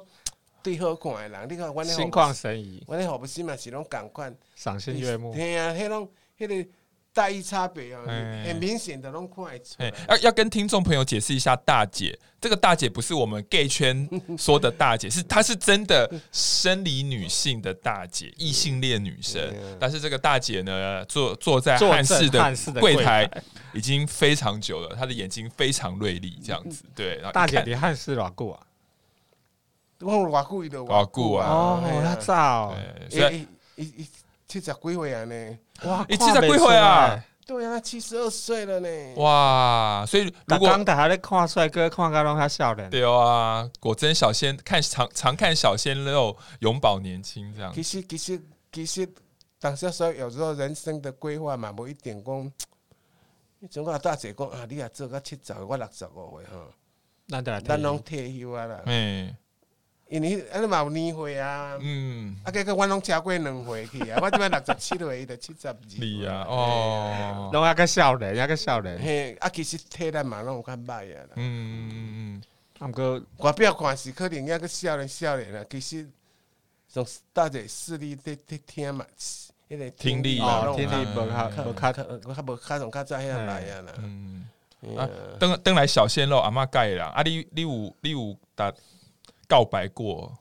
[0.62, 5.34] 对好看的人，你看阮心旷神怡，阮咧何不心嘛是拢共款，赏心悦目。
[5.34, 6.70] 嘿啊，迄种迄个。
[7.12, 8.02] 待遇差别哦，
[8.46, 9.92] 很明显的拢看会出来。
[10.08, 19.52] 要要跟听众朋友解释一下，大姐这个大姐不是我们 gay 圈 说的大姐，是她是真的生理女性的大姐，异性恋女生。
[19.78, 23.28] 但是这个大姐呢，坐坐在汉室的柜台
[23.74, 26.84] 已经非常久了，她的眼睛非常锐利，这样子。
[26.94, 28.60] 对，大姐离汉室偌久啊？
[30.00, 31.50] 我偌久伊都偌久啊？
[31.50, 32.74] 哦，那早，
[33.10, 33.46] 一
[33.76, 34.08] 一一
[34.50, 35.58] 七十几岁啊呢？
[35.84, 36.04] 哇！
[36.08, 37.24] 你七十几岁啊？
[37.46, 38.88] 对啊，他七十二岁了呢。
[39.16, 40.04] 哇！
[40.06, 42.90] 所以如果刚刚大家在看帅哥，看到拢他笑脸。
[42.90, 47.72] 对啊，果真小鲜看常常看小鲜肉，永葆年轻这样。
[47.72, 49.08] 其实其实其实，
[49.60, 52.52] 当时说有时候人生的规划嘛，无一点讲。
[53.60, 56.72] 你总讲大姐讲啊，你也做到七十，我六十五岁吼，
[57.28, 58.80] 咱得来咱拢退休啊啦。
[58.86, 59.36] 嗯，
[60.10, 61.78] 因为安尼嘛有年岁啊。
[61.80, 65.76] 嗯，啊，结果阮拢超过两回去啊， 我即摆六十七岁，伊就七十二。
[65.88, 68.98] 你啊，哦，拢还个少年，还个少年。
[69.00, 71.30] 嘿，啊，其实体力嘛拢有较歹啊啦。
[71.36, 72.42] 嗯嗯嗯，
[72.80, 76.06] 啊，毋过外表看是可能抑个少年少年啊，其实
[76.88, 79.06] 从大姐视力在在听嘛。
[79.70, 80.40] 迄个听力
[80.74, 83.92] 听力无较无较无较从较早遐来啊啦。
[83.98, 84.44] 嗯，
[84.98, 88.72] 啊，等等来小鲜肉阿嬷介啦，啊，你你有你有打
[89.50, 90.32] 告白过？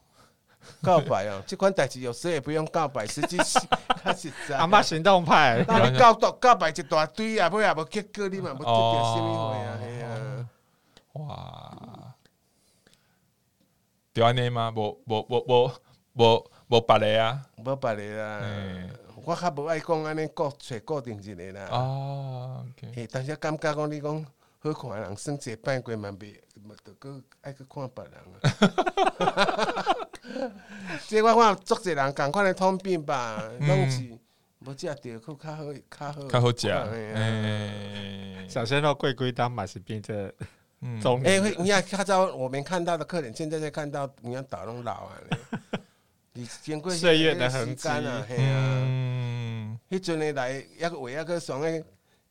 [0.84, 3.60] 告白哦，这款代志有时也不用告白，实际是
[4.06, 4.56] 较实在。
[4.56, 9.80] 阿嬷行动派，那你告告告白一大堆啊，尾也无结果，你嘛无得到什么回啊？
[9.82, 10.50] 哎呀！
[11.14, 12.14] 哇，
[14.14, 14.72] 对安尼吗？
[14.76, 15.72] 无无无无
[16.14, 17.42] 无无别个啊？
[17.58, 18.42] 无别个啊。
[19.26, 21.68] 我较无爱讲安尼固找固定一个啦。
[21.72, 24.26] 哦，嘿，但是感觉讲你讲
[24.62, 26.36] 好看的人算一摆过嘛，袂，
[26.84, 29.96] 着搁爱去看别人啊。
[31.08, 34.18] 即 我看足侪人共款的通病吧，拢是
[34.60, 36.68] 无食着，佫较好，较好，较好食。
[36.70, 40.30] 诶，小鲜肉贵贵当嘛是变这
[41.02, 41.22] 中。
[41.24, 45.16] 诶，你看较早我们看到的客人，现在在看到，你看倒拢老啊。
[46.34, 51.84] 你 经过岁月的痕迹啊，嘿啊，迄阵诶来，抑个为抑个上个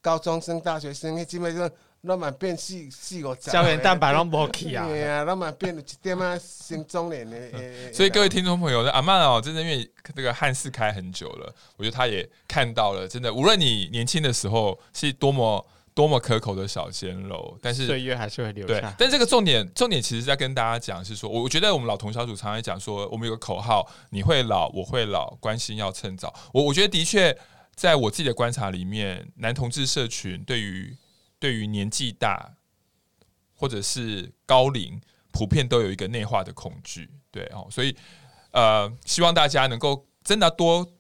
[0.03, 1.71] 高中生、大学生，迄基本上
[2.02, 7.92] 拢嘛变四四五十，胶原蛋白拢无去啊，对啊，拢嘛变一点啊，新中年诶。
[7.92, 15.64] 所以各位听众朋友，阿曼哦，真的因为这个汉室开很久了，我觉得他也看到了，真的，无论你年轻的时候是多么。
[15.94, 18.94] 多么可口的小鲜肉，但是岁月还是会留下。
[18.96, 26.32] 但这个重点，重点其实在跟大家讲是说，我觉得我们老同小组常常讲说，我们有个口号：你会老，我会老，关心要趁早。
[26.52, 27.37] 我我觉得的确，
[27.74, 30.96] 在我自己的观察里面，男同志社群对于
[31.38, 32.57] 对于年纪大
[33.55, 35.01] 或者是高龄，
[35.33, 37.11] 普遍都有一个内化的恐惧。
[37.31, 37.96] 对哦，所以
[38.53, 40.94] 呃，希望大家能够真的多。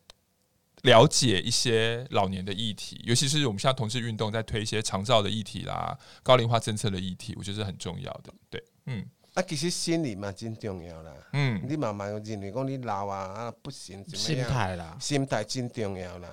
[0.82, 8.32] 了解一些老年的议题，尤其是我们现在同志运动在推一些长照的议题啦、高龄化政策的议题，我觉得是很重要的。
[8.48, 11.12] 对，嗯，啊，其实心理嘛真重要啦。
[11.32, 14.46] 嗯，你慢慢认为讲你老啊啊不行，怎么样？
[14.46, 16.28] 心态啦，心态真重要啦。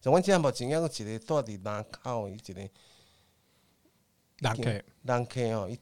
[0.00, 2.70] 像我这样目前有一个住伫南口，伊一个
[4.40, 5.40] 人客，人客。
[5.52, 5.78] 哦，伊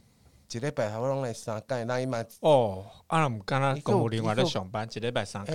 [0.51, 5.53] 一礼拜头拢来三届，那伊嘛哦，啊，毋敢若公务另外咧上班，一礼拜三届。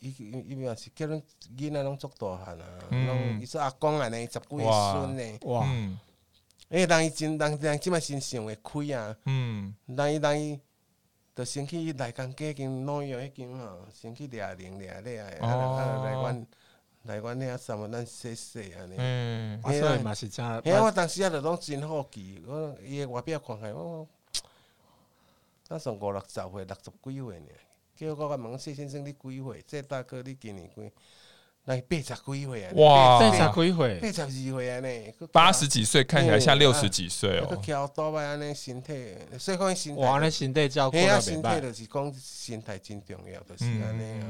[0.00, 1.22] 伊伊伊嘛是叫恁
[1.56, 5.66] 囡仔拢足大汉啊，拢伊说阿公安尼十几个孙呢，哇！
[6.68, 10.60] 诶，人伊真人人即摆身上会开啊，嗯，人伊人伊，
[11.34, 16.46] 着先去内江街间农药迄间吼，先去掠灵掠掠啊，啊来阮
[17.06, 20.44] 来阮遐三啊咱洗洗安尼，嗯，所以嘛是真。
[20.44, 24.06] 哎，我当时啊，就拢真好奇，我伊个外表看起来，我，
[25.68, 27.46] 那上五六十岁，六十几岁呢。
[27.96, 29.64] 叫我甲问谢先生，你几岁？
[29.66, 30.92] 这大哥你今年几？
[31.68, 32.72] 那八十几岁啊？
[32.76, 34.80] 哇，八十几岁，八十二岁啊？
[34.80, 34.88] 呢，
[35.32, 37.56] 八十几岁看起来像六十几岁哦。
[37.60, 38.22] 跳多吧？
[38.22, 44.26] 安尼身体，所以讲身体，哇，那身体照顾得身体就是讲身体真重要，就是安尼啊。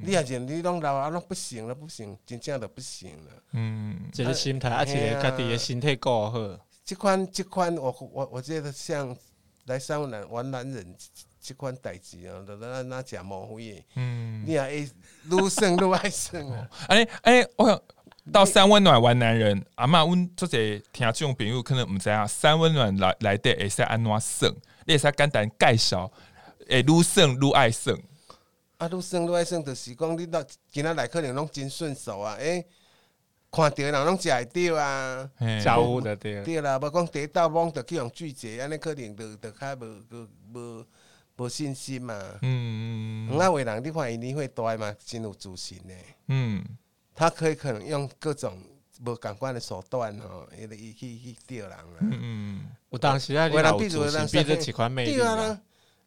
[0.00, 3.32] 你也认你拢老啊，拢不行了，不行，真正都不行了。
[3.50, 6.38] 嗯，这个心态，而且家己的身体顾好。
[6.84, 9.16] 这款这款，我我我觉得像
[9.64, 10.94] 来三万男玩男人。
[11.42, 14.90] 这款代志啊，都咱咱食毛灰嗯，你也会
[15.30, 16.68] 愈算愈爱算 啊！
[16.88, 17.82] 哎哎，我想
[18.30, 20.58] 到三温暖玩男人，阿嬷，阮做者
[20.92, 24.52] 听这种朋友可能毋知影，三温暖来来的会使安怎算？
[24.84, 26.12] 你会使简单介绍？
[26.68, 27.96] 会愈算愈爱算？
[28.76, 32.34] 啊，愈算愈爱算，就是讲你到今仔来可能拢真顺手啊！
[32.34, 32.64] 诶，
[33.50, 35.30] 看到人拢食会着啊，
[35.64, 40.86] 招呼的对，对啦，无讲第一道网着去用拒绝，安尼可能着着较无无无。
[41.40, 45.94] 无信心嘛，嗯嗯，那为人你看伊年岁大嘛，真有自信呢。
[46.28, 46.62] 嗯，
[47.14, 48.62] 他可以可能用各种
[49.06, 51.98] 无感官的手段吼，伊伊去去钓人啊。
[52.02, 55.58] 嗯，有当时啊，为人比如人比这几款美女啊，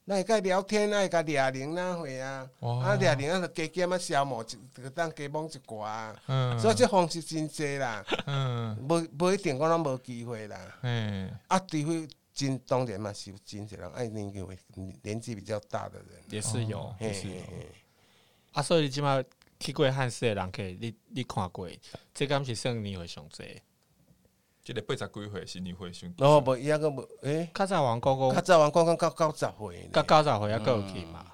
[0.05, 6.15] 那会甲聊天，那会甲掠人那会啊，啊掠人啊，就加减啊消磨一，就当加摸一寡啊。
[6.27, 8.05] 嗯，所以这方式真济啦。
[8.27, 10.59] 嗯，无无一定讲拢无机会啦。
[10.83, 12.07] 嗯，啊，除非。
[12.33, 14.57] 真当然嘛，是有真侪人爱那个
[15.03, 17.35] 年纪比较大的人，也是有，也是有。
[18.53, 19.23] 啊，所以你即摆
[19.59, 21.69] 去过汉室的人，可以你你看过，
[22.13, 23.57] 这敢是算年会上侪？
[24.63, 31.32] 即个八十几岁是你会兄弟，然后无伊抑个无诶，较早王公公较早王公公到九十岁呢，到九十岁还过去嘛？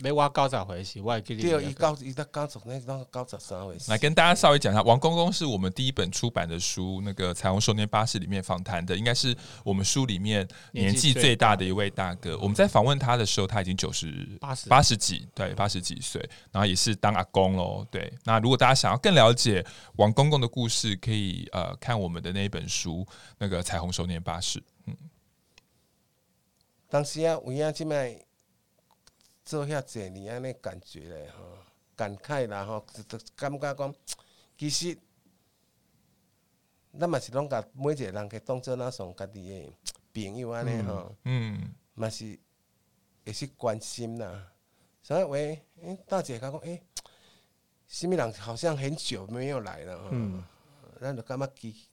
[0.00, 1.42] 没我九十岁时，我会记得。
[1.42, 3.76] 对，一高一到高十那到九十三岁。
[3.88, 12.38] 来跟大家稍微讲一下，王公公是我们第一本出版的书，那个《彩虹少年巴士》里面访谈的，应该是我们书里面年纪最大的一位大哥。
[12.38, 16.20] 我们在访问他的时候，他已经九十八十八十几，对，八十几岁，
[16.52, 17.84] 然后也是当阿公喽。
[17.90, 23.04] 对，那如果大家想要更了解王公公的故事，可以呃看我们的那一本书，
[23.38, 24.60] 那个《彩虹少年巴士》。
[24.86, 24.96] 嗯，
[26.88, 28.27] 当时啊，有影即卖。
[29.48, 31.56] 做遐侪年安尼感觉咧吼，
[31.96, 33.94] 感慨啦吼，就感觉讲，
[34.58, 34.98] 其实
[37.00, 39.72] 咱嘛是拢甲每一个人去当做那种家己的
[40.12, 42.38] 朋友安尼吼，嗯，嘛是
[43.24, 44.52] 也是关心啦。
[45.02, 46.82] 所以喂，诶，大姐讲讲，诶，
[47.86, 50.44] 什物人好像很久没有来了，嗯，
[51.00, 51.87] 咱就感觉奇。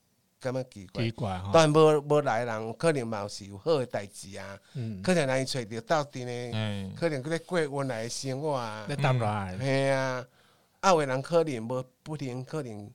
[0.52, 4.58] 感觉奇怪，奇怪当然无无来的人，可能嘛是有好的代志啊。
[4.74, 8.86] 嗯、可能人伊找着到底呢，嗯、可能佫咧过原来的生活啊。
[8.88, 10.26] 那当然，嘿啊，
[10.80, 12.90] 啊，有的人可能无不停，可能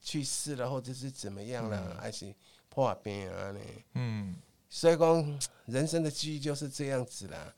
[0.00, 2.34] 去世了，或者是怎么样了，嗯、还是
[2.68, 3.60] 破病啊呢？
[3.94, 4.34] 嗯，
[4.68, 7.54] 所以讲 人生的机遇就是这样子啦。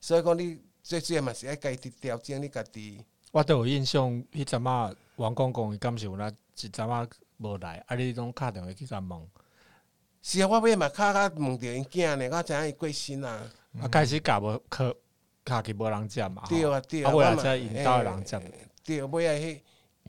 [0.00, 3.04] 所以讲你最主要嘛是爱家己调整你家己。
[3.32, 7.06] 我都有印象，迄阵啊，王公公伊敢是有那一阵啊。
[7.40, 7.96] 无来，啊！
[7.96, 9.28] 你拢敲电话去甲问，
[10.22, 13.50] 是啊，我尾嘛敲敲问着因囝呢，我知影伊过身啊。
[13.80, 14.94] 啊，开始教无敲
[15.44, 16.44] 敲去无人接嘛。
[16.48, 18.38] 对啊，对啊，尾啊才引导人接。
[18.84, 19.60] 对，尾啊，迄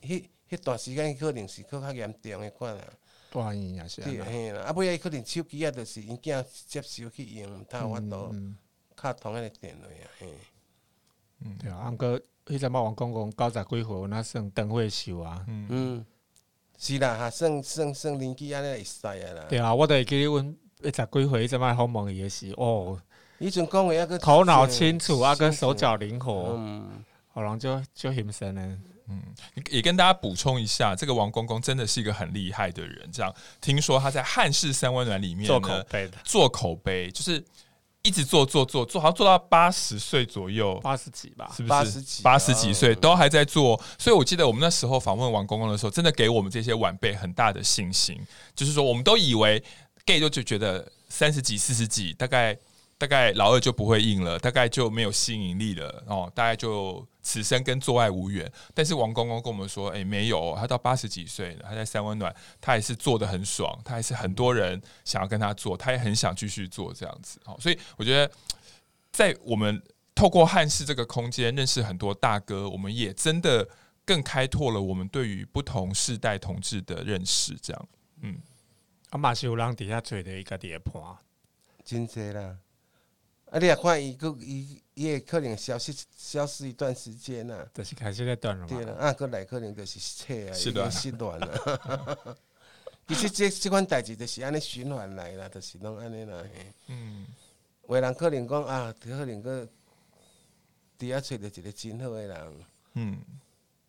[0.02, 2.84] 迄迄段时间可能是较较严重诶款啊。
[3.32, 4.02] 大院也是。
[4.02, 8.36] 对，嘿啦，啊，尾啊，可能手机啊，着是因囝接收去用，他有法度
[8.98, 10.28] 敲同样诶电话啊，嘿。
[11.39, 15.46] 嗯，对啊，啊，毋过迄阵嘛，王公公九十几岁，那算长岁数啊。
[15.48, 16.06] 嗯。
[16.84, 19.46] 是啦，哈，算算算年纪安尼会使啊啦。
[19.48, 23.00] 对啊，我都会记得阮一十几岁阵摆访问伊诶时，哦，
[23.38, 28.80] 以前讲话抑个头脑清楚，啊个手脚灵活，嗯，好人就就很神呢。
[29.08, 29.22] 嗯，
[29.70, 33.08] 也跟大家补充一下，这个王公公真的是一个很厉害的人。
[33.12, 37.44] 这样，听说他在汉室三温暖里面做口碑的，做口碑就是。
[38.04, 41.70] 一直做做做做，好像做到八十岁左右，八十几吧，是不是？
[41.70, 43.80] 八十几，八十几岁都还在做。
[43.98, 48.20] 所以我记得我们那时候访问王公公的时候，真的给我们这些晚辈很大的信心。
[48.56, 49.64] 就是说，我们都以为
[50.06, 52.58] gay 就就觉得三十几、四十几，大概。
[53.02, 58.48] 大概老二就不会硬了，大概就没有吸引力了哦，大概就此生跟做爱无缘。
[58.76, 67.40] 但是王公公跟我们说，哎、欸，没有，他到八十几岁了，他在三温暖，他也是做的很爽，他还是很多人想要跟他做，他也很想继续做这样子。
[67.46, 68.32] 哦，所以我觉得，
[69.12, 69.82] 在我们
[70.14, 73.68] 透过汉室这个空间认识很多大哥，我们也真的
[74.06, 77.56] 更开拓了我们对于不同世代同志的认识。
[77.60, 77.88] 这样，
[78.22, 78.38] 嗯，
[79.10, 81.02] 阿马修让底下吹的一个碟盘，
[81.84, 82.58] 真济啦。
[83.52, 83.60] 啊！
[83.60, 88.68] 你也看伊个伊伊也可能消失消失一段时间呐，就是开始在断了嘛。
[88.70, 92.38] 对了，啊，过来可能就是切啊，已经失恋了。
[93.10, 96.42] 其实这这款代志就是安尼循环来啦，就是拢安尼啦。
[96.88, 97.28] 嗯，
[97.90, 99.68] 有人可能讲啊，可能个
[100.98, 102.54] 底下找着一个真好诶人。
[102.94, 103.20] 嗯，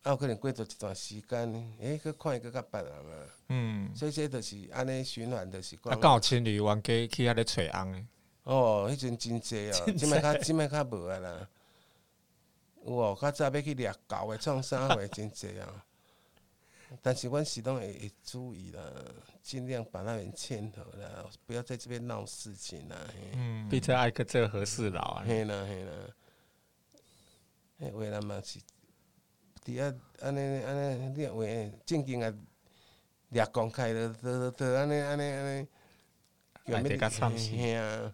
[0.01, 3.15] 啊，有可能过咗一段时间，诶、欸，去看伊个较别人啊。
[3.47, 5.93] 嗯，所以这就是安尼循环，就是讲。
[5.93, 8.07] 啊，刚好情侣冤家去遐咧找翁。
[8.43, 11.49] 哦，迄阵 真济哦，即摆较即摆较无啊啦。
[12.85, 15.85] 有哦，较早要去掠狗诶，创啥货真济啊。
[17.01, 18.81] 但是阮始终会会注意啦，
[19.41, 22.97] 尽量把那边牵头啦，不要在这边闹事情啦。
[23.33, 25.23] 嗯，比较爱个这个和事佬啊。
[25.25, 25.91] 嘿啦嘿啦，
[27.79, 28.59] 诶，为了嘛是，
[29.65, 30.75] 伫遐安尼安
[31.15, 31.43] 尼，你话
[31.83, 32.31] 正经啊，
[33.29, 35.67] 掠公开的，都都安尼安尼安尼，
[36.75, 38.13] 爱得较惨些。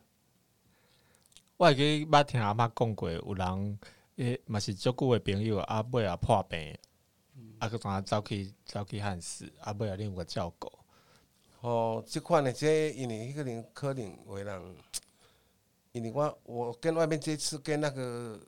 [1.60, 3.80] 我会记捌听阿嬷讲过，有人
[4.16, 6.74] 诶嘛是足久诶朋友，阿尾也破病，
[7.58, 10.72] 啊，搁怎啊走去走去汉室，阿尾也另有个照顾。
[11.60, 14.76] 哦，即款诶，这因为迄个人可能有人，
[15.92, 18.40] 因为我我跟外面这次跟那个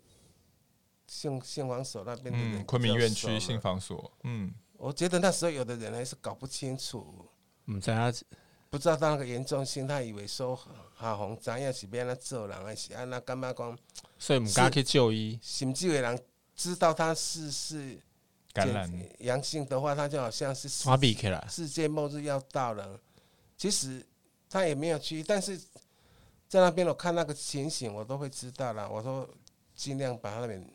[1.06, 7.28] 信信访所那边的人，昆明院区信访所，嗯，我觉得那时候有的人还是搞不清楚，
[7.68, 8.14] 毋知影。
[8.72, 10.58] 不知道他那个严重性，他以为说
[10.96, 13.78] 哈红怎样是变那做人，还是安那干嘛讲？
[14.18, 15.38] 所以唔敢去就医。
[15.44, 16.20] 甚至有人
[16.56, 18.00] 知道他是是
[18.54, 22.98] 感染阳性的话，他就好像是世界末日要到了。
[23.58, 24.06] 其实
[24.50, 25.60] 他也没有去，但是
[26.48, 28.90] 在那边我看那个情形，我都会知道了。
[28.90, 29.30] 我说
[29.76, 30.66] 尽量把他们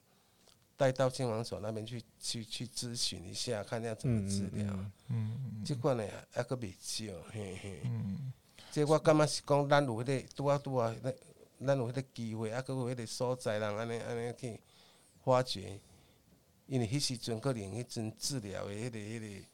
[0.77, 4.67] 带到健保所那边去去去咨询一下，看要怎么治疗。
[5.09, 7.81] 嗯这款呢还佫未少，嘿嘿。
[7.85, 8.33] 嗯
[8.71, 11.15] 这我感觉是讲，咱有迄个拄啊拄啊，咱
[11.67, 14.61] 咱有迄个机会，还，佫有迄个所在，人安尼安尼去
[15.25, 15.81] 发掘。
[16.67, 19.47] 因为迄时阵可能迄阵治疗的迄个迄个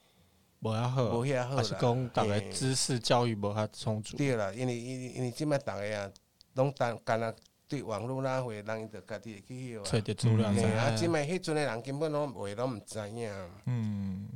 [0.60, 1.74] 无遐好，无遐好还是。
[1.74, 4.16] 讲逐个知识教育无遐充足。
[4.16, 6.10] 对啦，因为因为因为即摆逐个啊，
[6.54, 7.32] 拢单干啊
[7.72, 10.00] 对网络那会，人伊就家己会去晓找啊。
[10.02, 13.32] 着资料嘿啊，即摆迄阵的人根本拢话拢毋知影。
[13.64, 14.28] 嗯，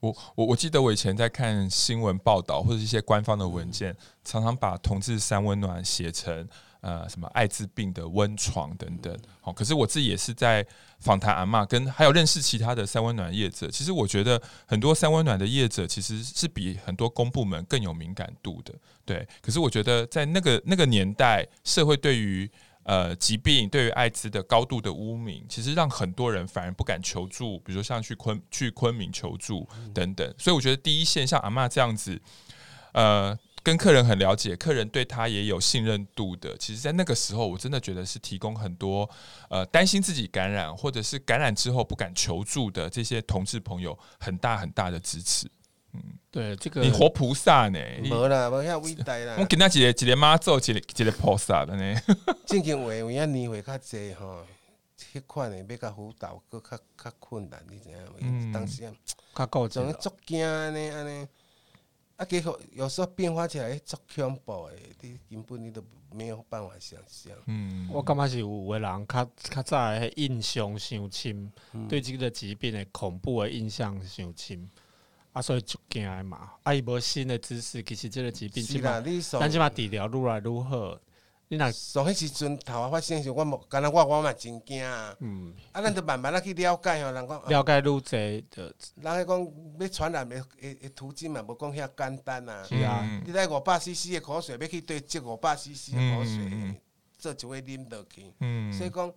[0.00, 6.48] 我我我记得我以前在看新闻报道或者一些官方的文件，常常把同志三温暖写成
[6.80, 9.16] 呃什么艾滋病的温床等等。
[9.40, 10.66] 好，可是我自己也是在
[11.00, 13.70] 访谈阿嬷，跟还有认识其他的三温暖业者。
[13.70, 18.74] 其实我觉得很多三温暖的业者其实是比很多公部门更有敏感度的。
[19.04, 22.50] 对，可是我觉得在那个那个年代，社会对于
[22.84, 30.34] 呃，疾病对于艾滋的高度的污名，其实让很多人反而不敢求助，比如说像去昆去昆明求助等等。
[30.38, 32.18] 所以我觉得第一线像阿嬷这样子，
[32.92, 36.56] 呃，跟客人很了解，客人对他也有信任度的。
[36.56, 39.08] 其实，在那个时候，我真的觉得是提供很多
[39.50, 45.46] 呃担心自己感染，或者是感染之后不敢求助的这些同志朋友很大很大的支持。
[45.94, 47.78] 嗯对这个你活菩萨呢？
[48.02, 49.46] 你无啦，无遐伟大我啦。
[49.48, 52.00] 跟他一个一个妈做，一个一个菩萨的呢。
[52.46, 54.44] 正经话有影年会较济吼，
[54.98, 58.52] 迄款的要较辅导，佫较较困难，你知影嗯？
[58.52, 58.92] 当时啊，
[59.34, 61.26] 较够正总足惊安尼安尼，
[62.18, 65.80] 啊，结果有时候变化起来足恐怖的，你根本你都
[66.12, 67.32] 没有办法想象。
[67.46, 71.52] 嗯，我感觉是有诶人较较早诶印象伤深，
[71.88, 74.68] 对即个疾病的恐怖的印象伤深，
[75.32, 76.54] 啊，所以足惊诶嘛。
[76.64, 80.98] 啊，伊无新的知识，其实即个疾病即是啦，你上咱即码治疗愈来愈好。
[81.50, 85.16] 你若从迄时阵头啊发生时，我无，敢若我我嘛真惊啊！
[85.20, 92.62] 嗯啊，咱着慢慢仔去了解吼，人讲，啊了解愈济的，人迄讲要传染的的的途径嘛，无讲遐简单啊。
[92.68, 96.76] 是啊，嗯你来五百 CC 的口水，要去对接五百 CC 的口水嗯嗯
[97.22, 98.30] 嗯，做一位啉落去。
[98.40, 99.10] 嗯所以讲，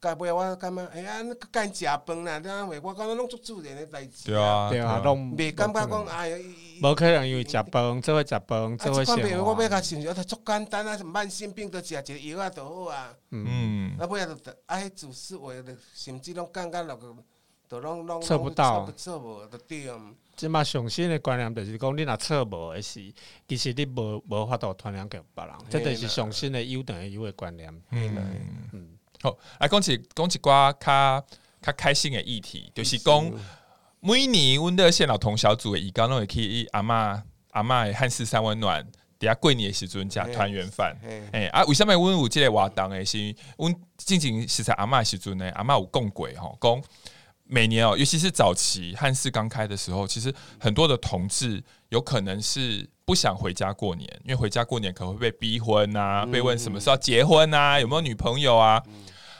[0.00, 4.24] 到尾我感觉，哎呀，你佮干食饭啦，这样话，我感觉拢足自然的代志。
[4.26, 6.36] 对啊，对啊，拢袂感觉讲，哎呀，
[6.82, 9.68] 无可能因为食饭，做伙食饭，啊，做伙生这款病我要活。
[9.68, 13.14] 甲想想，足简单啊，慢性病都食一个药啊就好啊。
[13.30, 17.06] 嗯啊，尾啊，就啊，迄自视为的，甚至拢感觉落去，
[17.68, 20.00] 都拢拢测不到测测无就对啊。
[20.36, 23.12] 即嘛上新的观念就是讲，你若测无的是，
[23.46, 27.72] 其实你无无法度传染给别人，这就是上新的优等于优的观念。
[27.90, 28.16] 嗯
[28.72, 31.24] 嗯，好，来讲一讲一寡较
[31.62, 33.30] 较开心的议题，就是讲
[34.06, 37.18] 每年阮的县老同小组的义工拢会去阿嬷
[37.52, 38.86] 阿嬷的汉室三温暖，
[39.18, 40.94] 底下过年的时阵食团圆饭。
[41.02, 45.50] 嘿诶啊，为什么阮有即个活动的是，阮进前是在阿嬷的时阵呢？
[45.54, 46.82] 阿嬷有讲过吼，讲
[47.44, 58.82] 每年哦，尤其是早期汉室刚开的时候，其实很多的同志有可能是不想回家过年，因为回家过年可能会被逼婚啊，被问什么时候要结婚啊，有没有女朋友啊？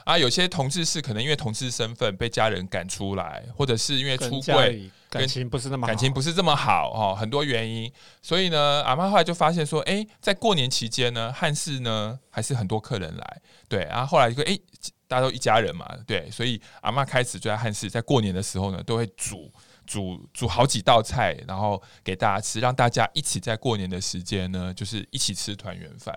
[0.04, 4.90] 啊，有些同志是可能因为同志身份被家人赶出来，或者是因为出柜。
[5.10, 7.88] 感情不是那么好感情不是这么好哦，很多原因，
[8.20, 14.58] 所以呢，阿嬷后来就发现说，哎、在过年期间呢，汉室呢还是很多客人来，对，然后后来就哎、
[15.06, 19.48] 大家都一家人嘛，对，所以阿嬷开始就在汉室，在过年的时候呢，都会煮
[19.86, 26.12] 煮煮好几道菜，然后给大家吃，让大家一起在过年的时间呢，就是一起吃团圆饭。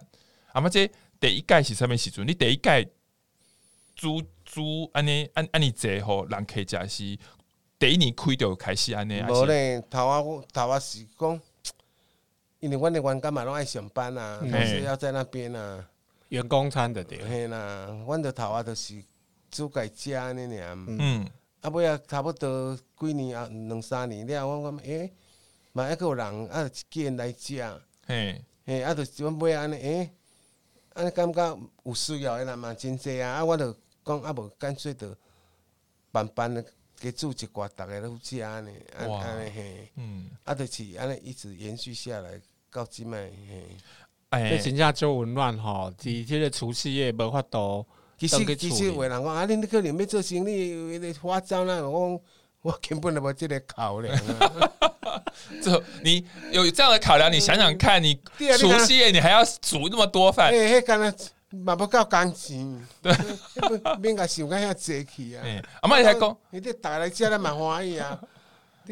[0.54, 2.90] 阿嬷这得一盖洗上面洗煮，你得一届
[3.98, 7.20] 煮煮安尼安安尼坐吼，人客食是
[7.80, 11.42] 第一年开就开始安尼，啊无咧，头啊，我头啊是讲，
[12.60, 15.84] 因为阮的员工嘛拢爱上班啊，嗯都是要在那边啊，
[16.30, 17.22] 员工餐的对。
[17.28, 19.04] 嘿啦，阮的头啊就是
[19.50, 21.28] 煮家食安尼尔，嗯
[21.62, 25.12] 啊尾啊差不多几年啊两三年了，我讲诶，
[25.74, 28.42] 嘛还佫有人啊一家人来食，嘿。
[28.64, 30.12] 嘿，啊就是阮尾安尼诶，
[30.94, 33.76] 安尼感觉有需要的人嘛真济啊，啊我就
[34.08, 35.16] 讲啊无干脆着
[36.12, 36.64] 慢慢的
[36.96, 39.92] 加煮一寡，逐个都食安尼，安哇安尼嘿。
[39.98, 42.40] 嗯，啊，就是安尼一直延续下来，
[42.72, 43.68] 到即卖嘿。
[44.30, 47.86] 哎这，真正足混乱吼，伫即个除夕夜无法度。
[48.18, 52.20] 其实其实有的人讲啊，恁可能要做生意，有迄个花招那我讲
[52.64, 54.72] 我根本就无即个考量啊。
[55.62, 58.20] 这你有这样的考量，你想想看，你
[58.58, 60.52] 除夕夜你还要煮那么多饭，
[61.52, 63.16] 嘛不够工钱，对，
[64.00, 65.44] 免甲想甲遐济去啊。
[65.46, 68.20] 哎，阿妈你还讲，你这大家来食，咱嘛欢喜啊。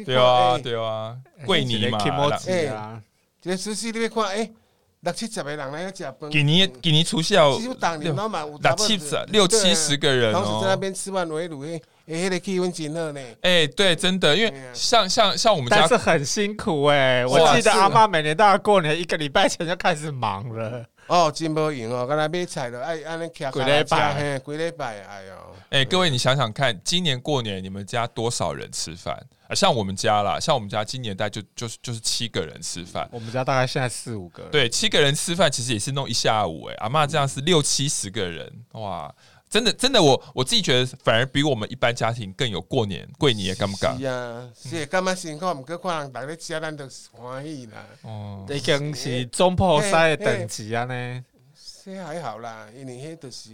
[0.04, 3.02] 对啊欸对啊，桂尼嘛，一个 kimochi 欸啊，
[3.42, 4.52] 一个厨师你要看，诶，
[5.00, 6.30] 六七十个人来要食饭。
[6.30, 10.76] 今年今年除夕有几乎当年嘛有六七十六七十个人同时在那哦。
[10.76, 13.20] 边吃饭围炉，诶，诶，迄个气温真好呢。
[13.42, 20.84] 哎，对，真的，因为像像像我们家但是很辛苦哎、我哇记得阿妈每年到了过年一个礼拜前就开始忙了。
[21.08, 29.14] 哦，真无用哦，刚才买菜了，哎安尼徛几礼拜嘿，几礼拜，哎呦，哎，各位，你想想看，今年过年你们家多少人吃饭？
[29.48, 33.08] 啊，像我们家啦，像我们家今年大概就就是就是七个人吃饭。
[33.12, 39.14] 我们家大概现在四五个人，对，七个人吃饭其实也是弄一下午哎、阿妈这样是六七十个人哇，
[39.48, 47.86] 真的真的我我自己觉得反而比我们一般家庭更有过年过年的感觉是啊，是感觉辛苦，毋过看人逐个食，咱就是欢喜啦。
[48.02, 48.44] 哦。
[48.50, 51.24] 已经是中破塞的等级啊呢。
[51.84, 53.52] 这还好啦，因为迄就是，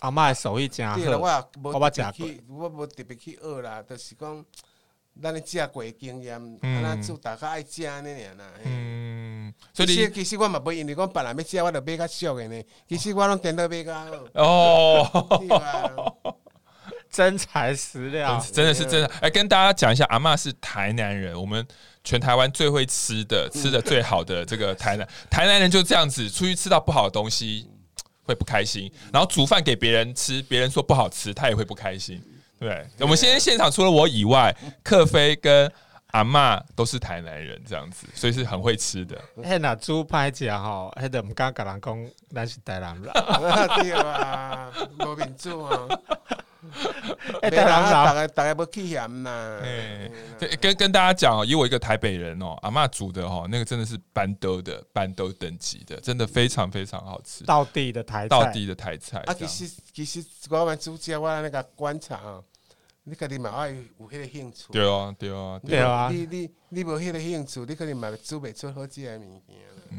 [0.00, 4.44] 阿妈的手艺真好，我食过去，我无特别去学啦，就是讲，
[5.22, 8.44] 咱咧食过的经验，嗯啊，咱做大家爱食安尼尔啦。
[8.62, 8.70] 嘿
[9.50, 12.62] 嗯，所其以实其实我嘛无因为讲别人要食，我就买较俗的呢。
[12.88, 16.16] 其实我拢点到买较好，哦，
[17.10, 18.42] 真材实料。
[18.52, 19.10] 真的是真的。
[19.20, 21.66] 哎，跟大家讲一下，阿嬷是台南人，我们
[22.04, 27.68] 全台湾最会吃的、吃的最好的这个台南台南人就这样子，出去吃到不好的东西
[28.22, 32.22] 会不开心，然后煮饭给别人吃，别人说不好吃，他也会不开心。
[32.60, 35.70] 对，我们现在现场除了我以外，克菲跟
[36.12, 39.16] 阿嬷都是台南人，这样子，所以是很会吃的。
[39.38, 43.12] 迄若煮歹食吼，迄个毋敢甲人讲咱是台南人。
[43.12, 45.88] 对啊，无面子啊。
[47.40, 49.60] 哎， 台南台南人大概大概不去嫌啦。
[49.62, 59.20] 哎，对，跟跟大家讲哦，以我一个台北人哦，阿嬷煮的哦，那个真的是班兜的班兜等级的，真的非常非常好吃，到地的台菜，道地的台菜。
[59.20, 62.44] 啊，其实其实我们煮食，我安尼甲观察哦，
[63.04, 64.72] 你家己嘛爱有迄个兴趣。
[64.72, 69.56] 对啊，对啊，对啊你你你无迄个兴趣，你可能嘛煮袂出好食的物件。
[69.90, 69.98] 嗯，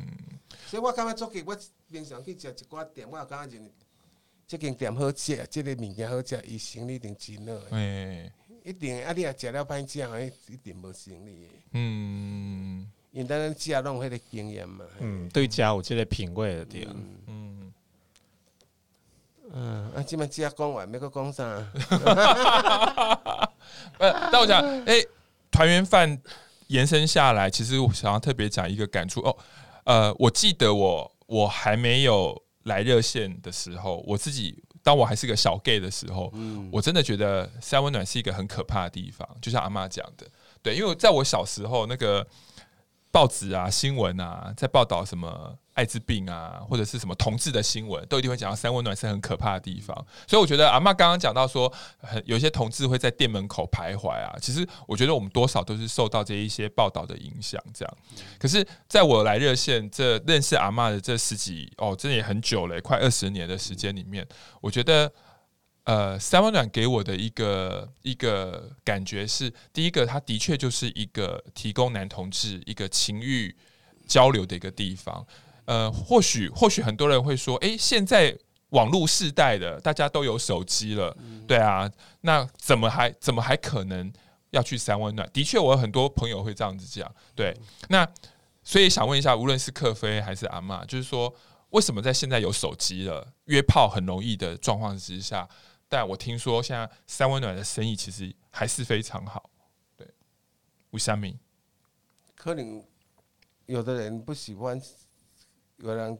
[0.67, 1.57] 所以我感觉做起我
[1.89, 3.71] 平常去食一寡店，我也感觉认
[4.47, 7.67] 这间店好食，即个物件好食，伊生意一定真好的。
[7.71, 8.31] 哎，
[8.63, 9.11] 一定啊！
[9.13, 11.49] 你若食了歹食，迄一定无生意的。
[11.73, 14.85] 嗯因为咱食拢有迄个经验嘛。
[14.99, 16.87] 嗯，对食有即个品味的对。
[17.27, 17.50] 嗯，
[19.53, 21.43] 嗯，啊，即摆食讲完，要阁讲啥？
[23.99, 25.03] 呃，但我讲，哎，
[25.51, 26.19] 团圆饭
[26.67, 29.35] 延伸下来，其实我想要特别讲一个感触哦。
[29.83, 36.31] 呃，我记得我我还没有来热线的时候，我自己当我还是个小 gay 的时候，
[36.71, 40.25] 我真的觉得三温暖是一个很可怕的地方，就像阿妈讲的，
[40.61, 42.25] 对，因为在我小时候那个。
[43.13, 49.95] 报纸啊、新闻啊，在报道什么艾滋病啊，或者是什么同志的新闻，都一定会讲到三温暖是很可怕的地方。
[50.27, 54.37] 所以我觉得阿嬷刚刚讲到说，很有些同志会在店门口徘徊啊。
[54.39, 57.59] 其实我觉得我们多少都是受到这一些报道的影响。
[57.73, 57.97] 这样，
[58.37, 64.27] 可是在我来热线这认识阿嬷的这十几哦，真的也很久了，快二十年的时间里面，
[64.61, 65.11] 我觉得。
[65.83, 73.53] 呃，三温暖给我的一个一个感觉是，第一个，它的确就是一个提供男同志一个情欲
[74.07, 75.25] 交流的一个地方。
[75.65, 78.37] 呃，或许或许很多人会说，诶，现在
[78.69, 81.15] 网络世代的大家都有手机了，
[81.47, 81.89] 对啊，
[82.21, 84.11] 那怎么还怎么还可能
[84.51, 85.29] 要去三温暖？
[85.31, 87.13] 的确，我有很多朋友会这样子讲。
[87.35, 87.55] 对，
[87.89, 88.07] 那
[88.63, 91.33] 所以想问一下，无论是克菲还是阿妈，就是说，
[91.71, 95.47] 为什么在现在有手机了，约炮很容易的状况之下？
[95.89, 99.49] 但我听说现在三温暖的生意其实还是非常好，
[99.97, 100.07] 对。
[100.91, 101.27] 为什么？
[102.35, 102.81] 可能
[103.65, 104.81] 有的人不喜欢，
[105.81, 106.17] 有人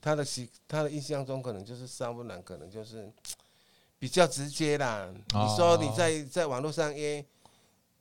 [0.00, 3.10] 他的习他的印象中可能就是三不男，可能就是
[3.98, 5.08] 比较直接啦。
[5.34, 7.24] 哦、你说你在在网络上约，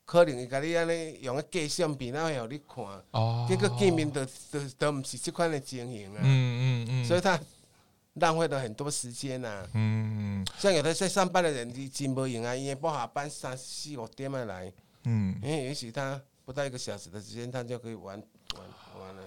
[0.06, 6.22] 可能伊甲你安尼用个假相片，然后让你看，哦，结果见面都都都唔是这款的情形啊。
[6.24, 7.40] 嗯嗯嗯，所以他。
[8.20, 14.74] 浪费了很多时间呐、啊，嗯，像有的在上班的人，你真无用啊，因为不下班三四五点啊来，
[15.04, 18.20] 嗯，因为也许他不到一个小时的时间，他就可以玩
[18.56, 19.24] 玩玩了。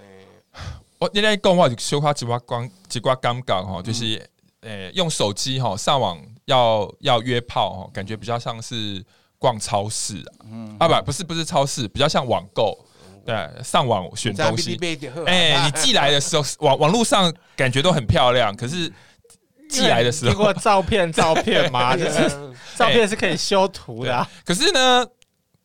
[1.00, 4.04] 我你来讲，我就小可几挂光几挂感觉哈，就是
[4.60, 9.02] 诶、欸、用手机哈上网要要约炮哈，感觉比较像是
[9.38, 12.86] 逛超市啊，嗯、啊不不是不是超市，比较像网购。
[13.24, 14.78] 对，上网选东西，
[15.26, 18.90] 哎、欸，你寄来的时候， 网网络上感觉都很漂亮，可是
[19.68, 22.28] 寄来的时候，经过照片照片嘛， 就是
[22.76, 24.26] 照片是可以修图的。
[24.44, 25.06] 可是呢，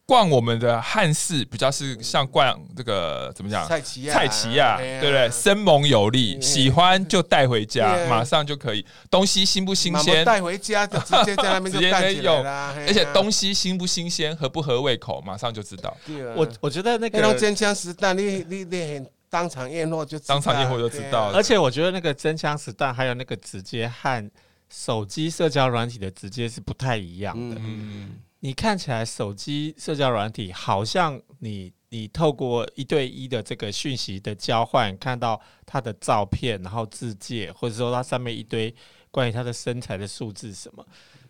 [0.06, 3.68] 逛我们的汉室比较是像逛这个怎么讲？
[3.68, 5.30] 菜奇亚，菜奇亚，对不对？
[5.32, 8.86] 生猛有力，喜欢就带回家，马上就可以。
[9.10, 10.24] 东西新不新鲜？
[10.24, 12.76] 带回家就直接在那边就 干起来了。
[12.88, 15.95] 而且东西新不新鲜，合不合胃口，马上就知道。
[16.36, 19.08] 我我觉得那个那种坚强时代，你你你很。
[19.28, 24.32] 当场验货就知道当场验货就知道而且我觉得那个真枪实弹，还有那个直接和
[24.70, 27.58] 手机社交软体的直接是不太一样的。
[27.58, 28.16] 嗯嗯
[28.46, 38.72] 你看起来手机社交软体好像你你透过一对一的这个讯息的交换，看到他的照片，然后自介，或者说它上面一堆
[39.10, 40.86] 关于他的身材的数字什么。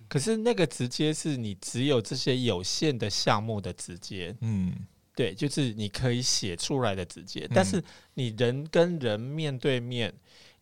[0.09, 4.73] 可是那个直接是你只有这些有限的项目的直接，嗯
[5.15, 7.49] 对，就是你可以写出来的直接。
[7.55, 7.81] 但是
[8.15, 10.13] 你人跟人面对面，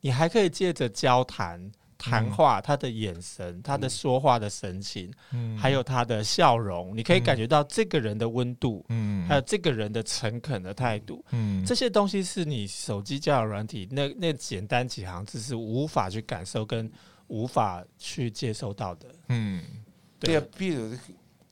[0.01, 1.72] 你还可以借着交谈。
[2.04, 5.58] 谈话，他的眼神，他的说话的神情，嗯。
[5.58, 9.26] 还有他的笑容，你可以感觉到这个人的温度，嗯。
[9.26, 11.24] 还有这个人的诚恳的态度。
[11.32, 11.66] 嗯。
[11.66, 16.91] 这些东西是你手机交友软体那那简单几行字是无法去感受跟
[17.28, 19.08] 无法去接收到的。
[19.30, 19.64] 嗯。
[20.20, 20.93] 对，比如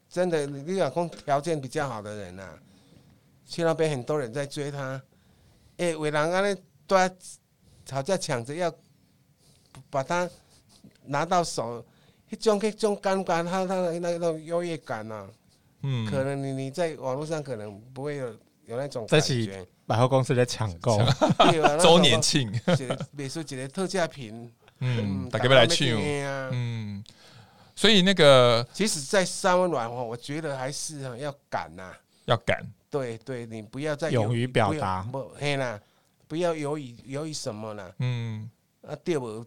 [0.09, 2.59] 真的，你老公条件比较好的人啊，
[3.45, 5.01] 去那边很多人在追他，
[5.77, 6.53] 哎、欸，伟人啊，那
[6.85, 7.09] 都要
[7.85, 8.69] 吵架抢着要
[9.89, 10.29] 把它
[11.05, 11.83] 拿到手，
[12.29, 15.27] 一种一种感觉，他他的那种优越感啊，
[15.83, 16.05] 嗯。
[16.09, 18.27] 可能你你在网络上可能不会有
[18.65, 19.67] 有那种这是感觉。
[19.87, 20.97] 百货公司在抢购，
[21.81, 22.49] 周年，庆，
[23.11, 24.49] 美术节的特价品，
[24.79, 25.91] 嗯，大家要来去，
[26.21, 26.49] 啊。
[26.53, 27.03] 嗯，
[27.75, 31.91] 所以那个其实，在三温暖哦，我觉得还是要敢呐。
[32.23, 35.01] 要敢，对对，你不要再勇于表达。
[35.11, 35.77] 不嘿啦，
[36.29, 37.91] 不要犹豫犹豫什么啦。
[37.99, 38.49] 嗯
[38.81, 39.45] 啊，第二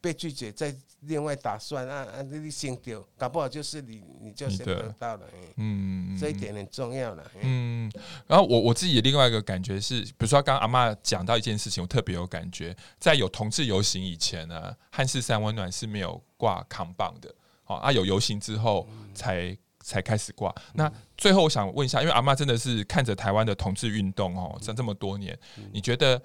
[0.00, 5.54] 被拒绝，再另外打算啊啊，你先丢，搞不好就是你你就先得到了，嘿。
[5.56, 7.24] 嗯，这一点很重要了。
[7.40, 7.90] 嗯，
[8.26, 20.54] 然后我我自己另外一个感觉是，比如说刚刚阿嬷讲到一件事情，我特别有感觉，在有同志游行以前呢，汉室三温暖是没有挂扛棒的，好啊，有游行之后才才开始挂。
[20.74, 25.38] 那最后我想问一下，因为阿嬷真的是看着台湾的同志运动哦，这这么多年，
[25.72, 26.20] 你觉得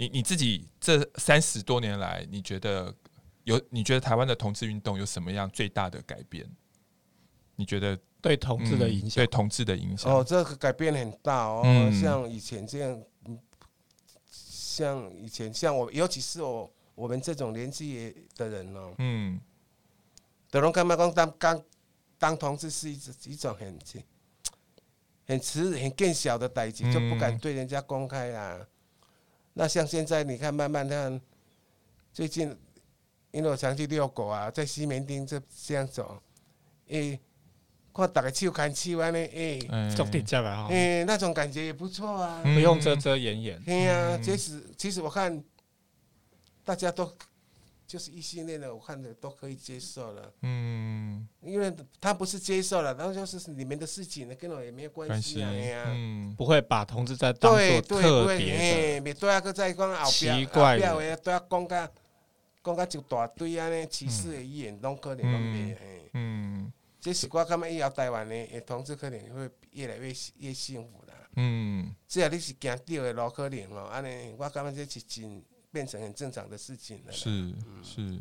[0.00, 2.94] 你你自己这三十多年来，你觉得
[3.42, 6.48] 有你觉得台湾的同志运动有什么样最大的改变？
[7.56, 9.26] 你觉得对同志的影响嗯对。
[9.26, 10.12] 同志的影响？
[10.12, 13.36] 哦，这个改变很大哦，嗯像以前这样，嗯
[14.30, 19.40] 像以前像我，尤其是我我们这种年纪的人哦，嗯
[20.48, 21.64] 德隆干嘛刚当刚
[22.18, 22.94] 当同志是一
[23.24, 23.76] 一种很
[25.26, 28.64] 很迟很更小的代志，就不敢对人家公开啦。
[29.58, 31.20] 那像现在你看，慢慢看，
[32.12, 32.56] 最近
[33.32, 36.22] 因为我常去遛狗啊，在西门町这这样走，
[36.86, 37.18] 诶、
[37.92, 39.58] 看大家手牵手安尼，诶、
[40.68, 42.40] 诶，那种感觉也不错啊。
[42.44, 42.54] 嗯。
[42.54, 43.60] 不用遮遮掩掩。
[43.64, 44.22] 对呀、嗯。
[44.22, 45.42] 其实其实我看
[46.64, 47.12] 大家都
[47.88, 50.30] 就是异性恋的，我看着都可以接受了。
[50.42, 55.86] 嗯，因为他不是接受了，然后就是你们的事情呢，跟我也没有关关系系啊。
[55.88, 58.58] 嗯不会把同志在当对做特对对，别的。
[58.58, 61.90] 嘿，别对啊，个在讲后奇边后边话对啊，讲甲
[62.62, 65.74] 讲甲一大堆安尼歧视的语言，拢可能拢袂。
[65.74, 66.70] 嘿，嗯
[67.00, 71.14] 这是我感觉以后台湾的的同志可能会越来越越幸福啦。
[71.36, 75.42] 嗯只要你是行对的路，可能哦，安尼我感觉这是真
[75.72, 77.12] 变成很正常的事情了。
[77.12, 77.52] 是
[77.82, 78.18] 是。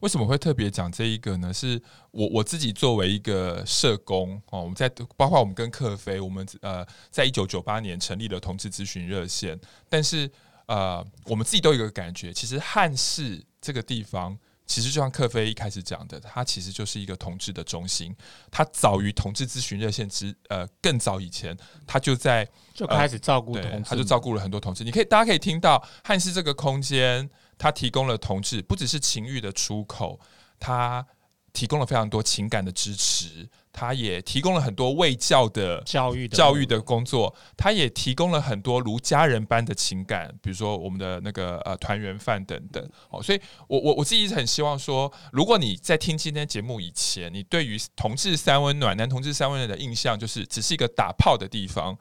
[0.00, 1.52] 为什么会特别讲这一个呢？
[1.52, 1.80] 是
[2.10, 9.58] 我我自己作为一个社工哦，我们在包括我们跟克菲，我们呃，在一九九八年成立了同志咨询热线，
[9.88, 10.30] 但是
[10.66, 18.14] 呃，我们自己都有一个感觉，其实汉室这个地方，其实就像克菲一开始讲的，它其实就是一个同志的中心，
[18.50, 21.56] 它早于同志咨询热线之呃更早以前，
[21.86, 24.82] 它就在就开始照顾对同，志，他就照顾了很多同志。
[24.82, 30.18] 你可以，大家可以听到汉斯这个空间，它提供了同志不只是情欲的出口，
[30.58, 31.06] 它
[31.52, 42.88] 提供了非常多情感的支持，它也提供了很多卫教的教育的教育的工作，他也提供了很多如家人般的情感，比如说我们的那个呃团圆饭等等。
[43.10, 51.98] 哦，所以我我我自己一直很希望说，如果你在听今天节目以前，你对于同志三温暖、男同志三温暖的印象就是只是一个打炮的地方。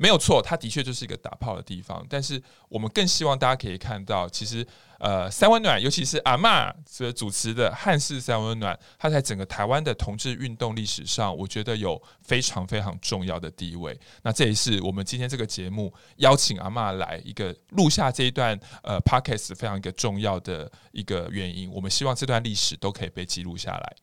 [0.00, 2.02] 没有错，它的确就是一个打炮的地方。
[2.08, 4.66] 但是我们更希望大家可以看到，其实
[4.98, 13.94] 呃，三温暖，尤其是阿嬷所主持的汉室三温暖，它在整个台湾的同志运动历史上，我觉得有非常非常重要的地位。
[14.22, 21.70] 那这也是我们今天这个节目邀请阿嬷来一个录下这一段呃 podcast 非常一个重要的一个原因。
[21.70, 23.96] 我们希望这段历史都可以被记录下来。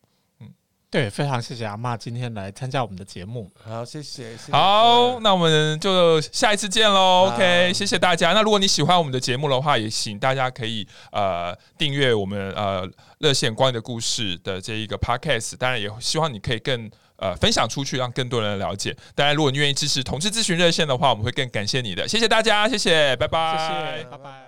[0.90, 3.52] 对，非常谢谢阿妈今天来参加我们的节目。
[3.62, 4.30] 好，谢谢。
[4.38, 7.30] 谢谢好，那我们就下一次见喽。
[7.30, 8.32] OK，好谢谢大家。
[8.32, 15.58] 那如果你喜欢我们的节目的话，也请大家可以呃订阅我们呃热线关于的故事的这一个 Podcast。
[15.58, 18.96] 当然，也希望你可以更呃分享出去，让更多人了解。
[19.14, 22.08] 当然，如果你愿意支持同志咨询热线的话，我们会更感谢你的。
[22.08, 24.47] 谢谢大家，谢谢，拜拜，谢谢，拜拜。